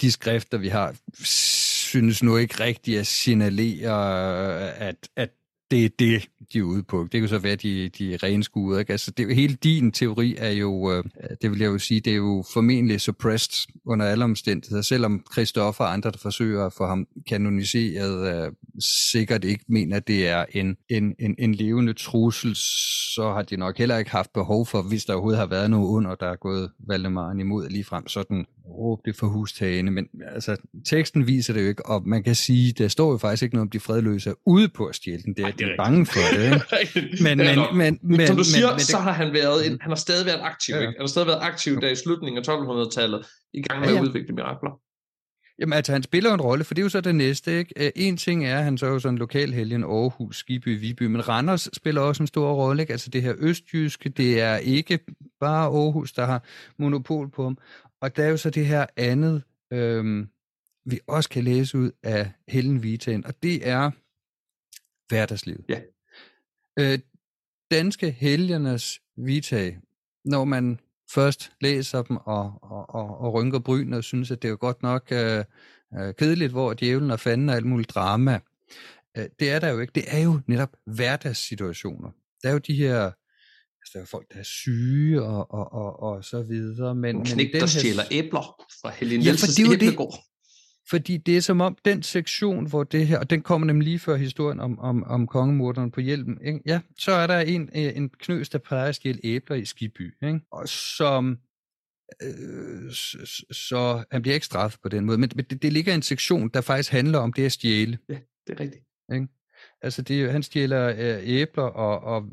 [0.00, 0.96] de skrifter vi har,
[1.94, 3.96] synes nu ikke rigtigt at signalere,
[4.66, 5.30] øh, at, at
[5.74, 7.02] det er det, de er ude på.
[7.02, 8.80] Det kan jo så være, de, de renskuede.
[8.80, 8.92] Ikke?
[8.92, 11.04] Altså, det, hele din teori er jo, øh,
[11.42, 15.84] det vil jeg jo sige, det er jo formentlig suppressed under alle omstændigheder, selvom Christoffer
[15.84, 18.52] og andre, der forsøger at få ham kanoniseret, øh,
[19.10, 22.56] sikkert ikke mener, at det er en, en, en, en levende trussel,
[23.14, 25.86] så har de nok heller ikke haft behov for, hvis der overhovedet har været noget
[25.88, 30.56] under, der er gået Valdemaren imod lige frem sådan råb det for hustagene, men altså,
[30.84, 33.66] teksten viser det jo ikke, og man kan sige, der står jo faktisk ikke noget
[33.66, 36.06] om de fredløse er ude på at stjæle den, det er, Ej, det er bange
[36.06, 36.44] for det.
[36.44, 37.22] Ikke?
[37.24, 39.96] men, men, men, men, Som du siger, men, så har han været, en, han har
[39.96, 40.80] stadig været aktiv, ja.
[40.80, 40.92] ikke?
[40.96, 44.00] Han har stadig været aktiv der i slutningen af 1200-tallet, i gang med ja, ja.
[44.00, 44.80] at udvikle mirakler.
[45.58, 47.92] Jamen altså, han spiller en rolle, for det er jo så det næste, ikke?
[47.96, 51.02] En ting er, at han så er jo sådan en lokal helgen, Aarhus, Skiby, Viby,
[51.02, 52.92] men Randers spiller også en stor rolle, ikke?
[52.92, 54.98] Altså det her østjyske, det er ikke
[55.40, 56.44] bare Aarhus, der har
[56.78, 57.58] monopol på ham.
[58.00, 59.42] Og der er jo så det her andet,
[59.72, 60.28] øhm,
[60.84, 63.90] vi også kan læse ud af Helen Vitaen, og det er
[65.08, 65.64] hverdagslivet.
[65.68, 65.80] Ja.
[66.78, 66.98] Øh,
[67.70, 69.80] danske helgernes Vitae,
[70.24, 70.80] når man
[71.10, 74.82] først læser dem og, og, og, og rynker bryn og synes, at det er godt
[74.82, 75.44] nok øh,
[75.98, 78.40] øh, kedeligt, hvor djævlen og fanden og alt muligt drama.
[79.16, 79.92] Øh, det er der jo ikke.
[79.94, 82.10] Det er jo netop hverdagssituationer.
[82.42, 83.10] Der er jo de her
[83.84, 86.94] altså, der er folk, der er syge og, og, og, og så videre.
[86.94, 90.24] Men, en knæk, men der stjæler æbler fra Helene ja, for det æblegård.
[90.90, 93.98] Fordi det er som om den sektion, hvor det her, og den kommer nemlig lige
[93.98, 96.60] før historien om, om, om kongemorderen på hjelmen, ikke?
[96.66, 100.14] ja, så er der en, øh, en knøs, der plejer at stjæle æbler i Skiby,
[100.24, 100.40] ikke?
[100.52, 101.38] og som,
[102.22, 105.94] øh, så, så han bliver ikke straffet på den måde, men det, det ligger i
[105.94, 107.98] en sektion, der faktisk handler om det at stjæle.
[108.08, 108.84] Ja, det er rigtigt.
[109.14, 109.26] Ikke?
[109.82, 112.28] Altså, det, han stjæler øh, æbler og, og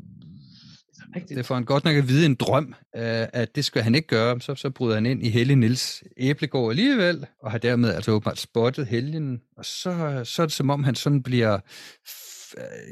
[1.28, 4.40] det får han godt nok at vide en drøm, at det skal han ikke gøre.
[4.40, 8.38] Så, så bryder han ind i Helge Nils æblegård alligevel, og har dermed altså åbenbart
[8.38, 9.40] spottet helgen.
[9.56, 11.58] Og så, så er det som om, han sådan bliver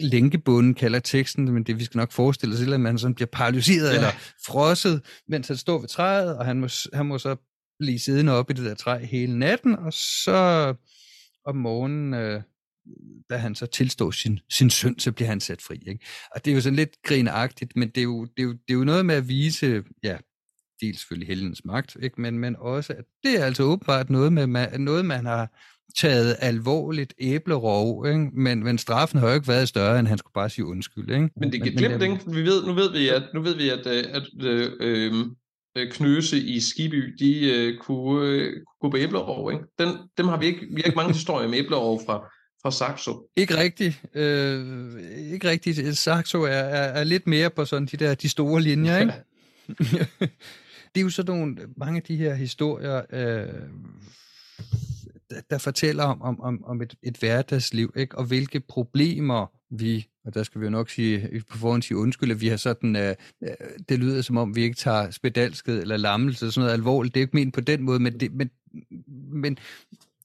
[0.01, 3.91] lænkebunden, kalder teksten, men det vi skal nok forestille os, at han sådan bliver paralyseret
[3.91, 3.95] ja.
[3.95, 4.11] eller
[4.47, 7.37] frosset, mens han står ved træet, og han må, han må så
[7.79, 10.75] blive siddende op i det der træ hele natten, og så
[11.47, 12.43] om morgenen, øh,
[13.31, 15.83] da han så tilstår sin, sin søn, så bliver han sat fri.
[15.87, 16.07] Ikke?
[16.35, 18.75] Og det er jo sådan lidt grinagtigt, men det er, jo, det, er jo, det
[18.75, 20.17] er jo noget med at vise, ja,
[20.81, 22.21] dels selvfølgelig helgens magt, ikke?
[22.21, 25.49] Men, men også, at det er altså åbenbart noget, med, noget man har
[25.99, 28.31] taget alvorligt æblerov, ikke?
[28.33, 31.11] Men, men straffen har jo ikke været større, end han skulle bare sige undskyld.
[31.11, 31.31] Ikke?
[31.37, 32.21] Men det kan glemme ikke.
[32.27, 35.13] Vi ved, nu ved vi, at, nu ved vi, at, øh, at, øh, øh,
[35.91, 39.53] Knøse i Skiby, de øh, kunne øh, gå på æblerov.
[39.53, 39.65] Ikke?
[39.79, 42.31] Den, dem har vi ikke, vi har ikke mange historier med æblerov fra,
[42.63, 43.29] fra Saxo.
[43.37, 44.03] Ikke rigtigt.
[44.15, 45.99] Øh, ikke rigtigt.
[45.99, 49.13] Saxo er, er, er lidt mere på sådan de der de store linjer, ikke?
[50.95, 53.49] det er jo sådan nogle, mange af de her historier, øh,
[55.51, 58.19] der fortæller om, om, om, om et, et hverdagsliv, ikke?
[58.19, 62.31] og hvilke problemer vi, og der skal vi jo nok sige på forhånd sige undskyld,
[62.31, 63.49] at vi har sådan, øh, øh,
[63.89, 67.15] det lyder som om, vi ikke tager spedalsket eller lammelse sådan noget alvorligt.
[67.15, 68.51] Det er ikke ment på den måde, men, det, men,
[69.33, 69.59] men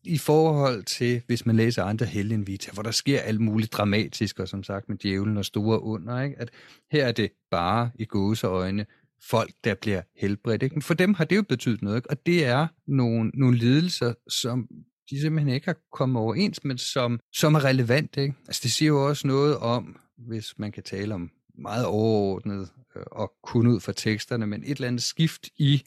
[0.06, 4.48] i forhold til, hvis man læser andre helgenvita, hvor der sker alt muligt dramatisk, og
[4.48, 6.40] som sagt med djævlen og store under, ikke?
[6.40, 6.50] at
[6.92, 8.86] her er det bare i gåseøjne
[9.30, 10.64] folk, der bliver helbredt.
[10.64, 10.76] Ikke?
[10.76, 12.10] Men for dem har det jo betydet noget, ikke?
[12.10, 14.68] og det er nogle, nogle lidelser, som
[15.10, 18.18] de simpelthen ikke har kommet overens, men som, som er relevant.
[18.18, 18.34] Ikke?
[18.48, 23.04] Altså det siger jo også noget om, hvis man kan tale om meget overordnet øh,
[23.12, 25.84] og kun ud fra teksterne, men et eller andet skift i,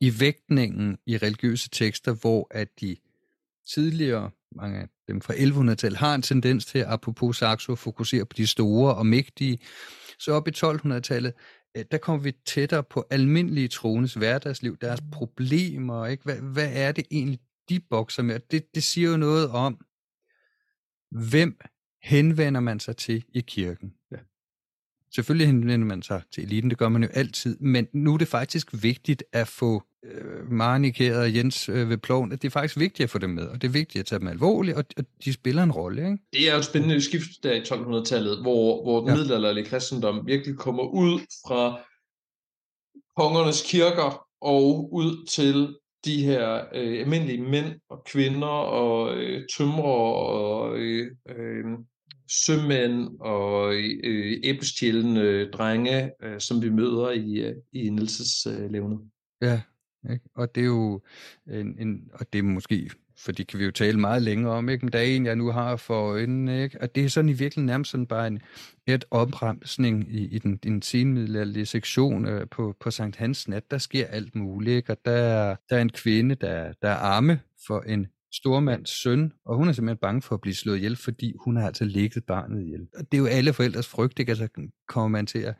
[0.00, 2.96] i vægtningen i religiøse tekster, hvor at de
[3.74, 8.32] tidligere, mange af dem fra 1100-tallet, har en tendens til, apropos Saxo, at fokusere på
[8.36, 9.58] de store og mægtige.
[10.18, 11.32] Så op i 1200-tallet,
[11.76, 16.24] øh, der kommer vi tættere på almindelige troendes hverdagsliv, deres problemer, ikke?
[16.24, 18.40] Hvad, hvad er det egentlig, de bokser med.
[18.50, 19.78] Det, det siger jo noget om,
[21.10, 21.60] hvem
[22.02, 23.94] henvender man sig til i kirken.
[24.10, 24.16] Ja.
[25.14, 28.28] Selvfølgelig henvender man sig til eliten, det gør man jo altid, men nu er det
[28.28, 32.78] faktisk vigtigt at få øh, Marnikeret og Jens øh, ved ploven, at det er faktisk
[32.78, 35.04] vigtigt at få dem med, og det er vigtigt at tage dem alvorligt, og, og
[35.24, 36.02] de spiller en rolle.
[36.02, 36.18] Ikke?
[36.32, 39.14] Det er jo et spændende skift der i 1200-tallet, hvor, hvor den ja.
[39.14, 41.80] middelalderlige kristendom virkelig kommer ud fra
[43.16, 50.12] kongernes kirker og ud til de her øh, almindelige mænd og kvinder og øh, tømrer
[50.12, 51.64] og øh, øh,
[52.30, 53.74] sømænd og
[54.04, 58.98] øh, æblestjælende drenge, øh, som vi møder i, øh, i Nielses øh, levende.
[59.42, 59.60] Ja,
[60.10, 60.24] ikke?
[60.34, 61.00] og det er jo
[61.50, 62.90] en, en, og det er måske
[63.24, 64.84] for det kan vi jo tale meget længere om, ikke?
[64.84, 66.80] men der er en, jeg nu har for øjnene, ikke?
[66.80, 68.40] og det er sådan i virkeligheden nærmest sådan bare en
[68.86, 73.78] et opremsning i, i den, den senmiddelalderlige sektion øh, på, på Sankt Hans nat, der
[73.78, 74.92] sker alt muligt, ikke?
[74.92, 79.56] og der, der er en kvinde, der, der er arme for en stormands søn, og
[79.56, 82.62] hun er simpelthen bange for at blive slået ihjel, fordi hun har altså ligget barnet
[82.62, 82.80] ihjel.
[82.96, 84.30] Og det er jo alle forældres frygt, ikke?
[84.30, 84.48] Altså
[84.88, 85.54] kommer man til at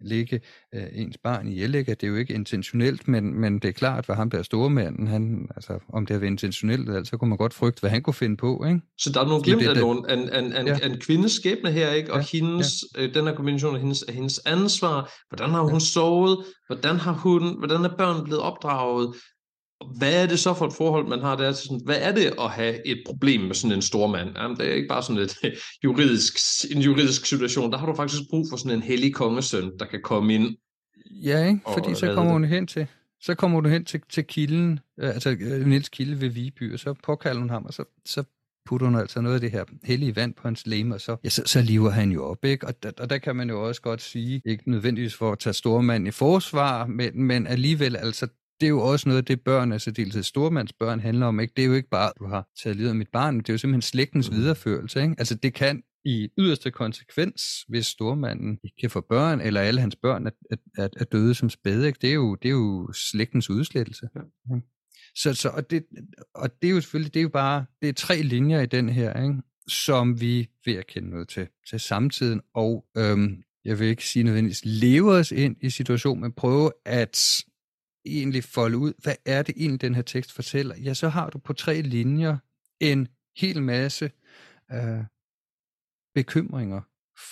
[0.00, 0.40] lægge
[0.74, 1.74] øh, ens barn ihjel.
[1.74, 1.90] Ikke?
[1.90, 5.48] Det er jo ikke intentionelt, men, men det er klart, hvad ham der stormanden, han,
[5.56, 8.14] altså, om det har været intentionelt, altså, så kunne man godt frygte, hvad han kunne
[8.14, 8.64] finde på.
[8.68, 8.80] Ikke?
[8.98, 10.78] Så der er nogle glimt af nogle, en, en, en, ja.
[10.78, 12.12] en kvindes skæbne her, ikke?
[12.12, 13.02] og ja, hendes, ja.
[13.02, 15.78] Øh, den her kombination af hendes, hendes ansvar, hvordan har hun ja.
[15.78, 19.14] sovet, hvordan, har hun, hvordan er børn blevet opdraget,
[19.96, 22.50] hvad er det så for et forhold, man har der sådan, hvad er det at
[22.50, 24.28] have et problem med sådan en stor mand?
[24.36, 25.36] Jamen, det er ikke bare sådan et
[25.84, 26.34] juridisk,
[26.76, 27.72] en juridisk situation.
[27.72, 30.56] Der har du faktisk brug for sådan en hellig kongesøn, der kan komme ind.
[31.10, 31.60] Ja, ikke?
[31.72, 32.86] fordi så kommer hun hen til,
[33.20, 36.78] så kommer du hen til, til kilden, øh, altså øh, Niels Kilde ved Viby, og
[36.78, 38.24] så påkalder hun ham, og så, så
[38.66, 41.28] putter hun altså noget af det her hellige vand på hans leme, og så, ja,
[41.28, 42.66] så, så lever han jo op, ikke?
[42.66, 45.54] Og, der, og der kan man jo også godt sige, ikke nødvendigvis for at tage
[45.54, 48.28] stormand i forsvar, men, men alligevel altså
[48.60, 51.52] det er jo også noget af det børn, altså dels stormandsbørn handler om, ikke?
[51.56, 53.52] Det er jo ikke bare, at du har taget livet af mit barn, det er
[53.52, 54.36] jo simpelthen slægtens mm.
[54.36, 55.14] videreførelse, ikke?
[55.18, 59.96] Altså det kan i yderste konsekvens, hvis stormanden ikke kan få børn, eller alle hans
[59.96, 60.30] børn er,
[60.78, 61.98] er, er døde som spæde, ikke?
[62.02, 64.08] Det, er jo, det er jo slægtens udslettelse.
[64.16, 64.56] Ja.
[65.16, 65.84] Så, så og, det,
[66.34, 68.88] og det er jo selvfølgelig, det er jo bare, det er tre linjer i den
[68.88, 69.42] her, ikke?
[69.68, 74.22] som vi vil at kende noget til, til samtiden, og øhm, jeg vil ikke sige
[74.22, 77.44] nødvendigvis leve os ind i situationen, men prøve at
[78.06, 81.38] egentlig folde ud, hvad er det egentlig, den her tekst fortæller, ja, så har du
[81.38, 82.36] på tre linjer
[82.80, 84.10] en hel masse
[84.72, 85.04] øh,
[86.14, 86.80] bekymringer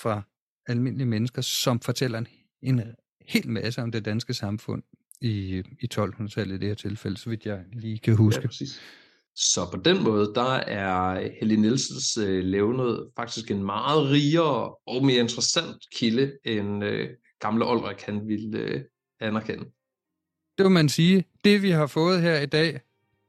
[0.02, 0.22] fra
[0.66, 2.26] almindelige mennesker, som fortæller en,
[2.62, 2.82] en
[3.26, 4.82] hel masse om det danske samfund
[5.20, 8.40] i, i 1200-tallet i det her tilfælde, så vidt jeg lige kan huske.
[8.40, 8.80] Ja, præcis.
[9.34, 15.04] Så på den måde, der er Helge Nielsens øh, levnet faktisk en meget rigere og
[15.04, 18.80] mere interessant kilde end øh, gamle Olrik han ville øh,
[19.20, 19.64] anerkende.
[20.58, 21.24] Det vil man sige.
[21.44, 22.80] Det vi har fået her i dag,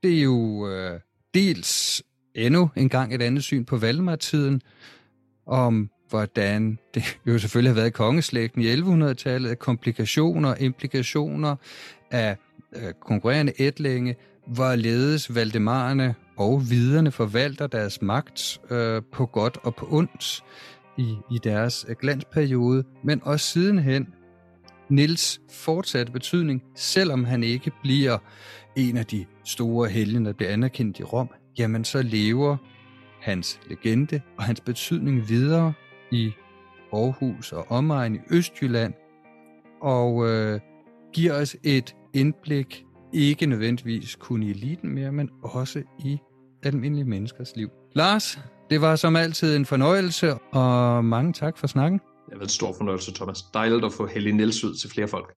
[0.03, 0.99] det er jo øh,
[1.33, 2.03] dels
[2.35, 4.61] endnu en gang et andet syn på Valdemar-tiden,
[5.45, 11.55] om hvordan det jo selvfølgelig har været kongeslægten i 1100-tallet, af komplikationer, implikationer
[12.11, 12.37] af
[12.75, 14.15] øh, konkurrerende ætlinge,
[14.47, 20.43] hvorledes Valdemarerne og viderne forvalter deres magt øh, på godt og på ondt
[20.97, 24.07] i, i deres øh, glansperiode, men også sidenhen
[24.93, 28.17] Nils fortsatte betydning, selvom han ikke bliver
[28.75, 32.57] en af de store helgener, der bliver anerkendt i Rom, jamen så lever
[33.21, 35.73] hans legende og hans betydning videre
[36.11, 36.31] i
[36.93, 38.93] Aarhus og omegn i Østjylland,
[39.81, 40.59] og øh,
[41.13, 46.17] giver os et indblik, ikke nødvendigvis kun i eliten mere, men også i
[46.63, 47.69] almindelige menneskers liv.
[47.95, 48.39] Lars,
[48.69, 51.99] det var som altid en fornøjelse, og mange tak for snakken.
[52.25, 53.41] Det har været en stor fornøjelse, Thomas.
[53.53, 55.35] Dejligt at få Helge Niels ud til flere folk.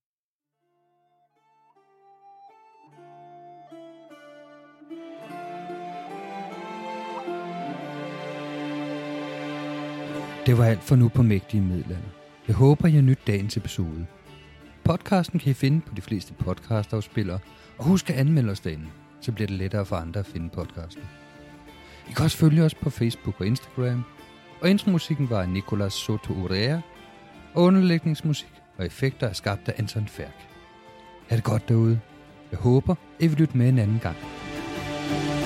[10.47, 12.09] Det var alt for nu på Mægtige Middelalder.
[12.49, 14.07] Jeg håber, I nyt dagens episode.
[14.85, 17.39] Podcasten kan I finde på de fleste podcastafspillere,
[17.79, 18.87] og husk at anmelde os derinde,
[19.21, 21.03] så bliver det lettere for andre at finde podcasten.
[22.11, 24.05] I kan også følge os på Facebook og Instagram,
[24.61, 26.79] og intromusikken var af Nicolas Soto Urea,
[27.55, 30.49] og underlægningsmusik og effekter er skabt af Anton Færk.
[31.29, 32.01] Ha' det godt derude.
[32.51, 34.17] Jeg håber, I vil lytte med en anden gang.
[35.11, 35.46] Mom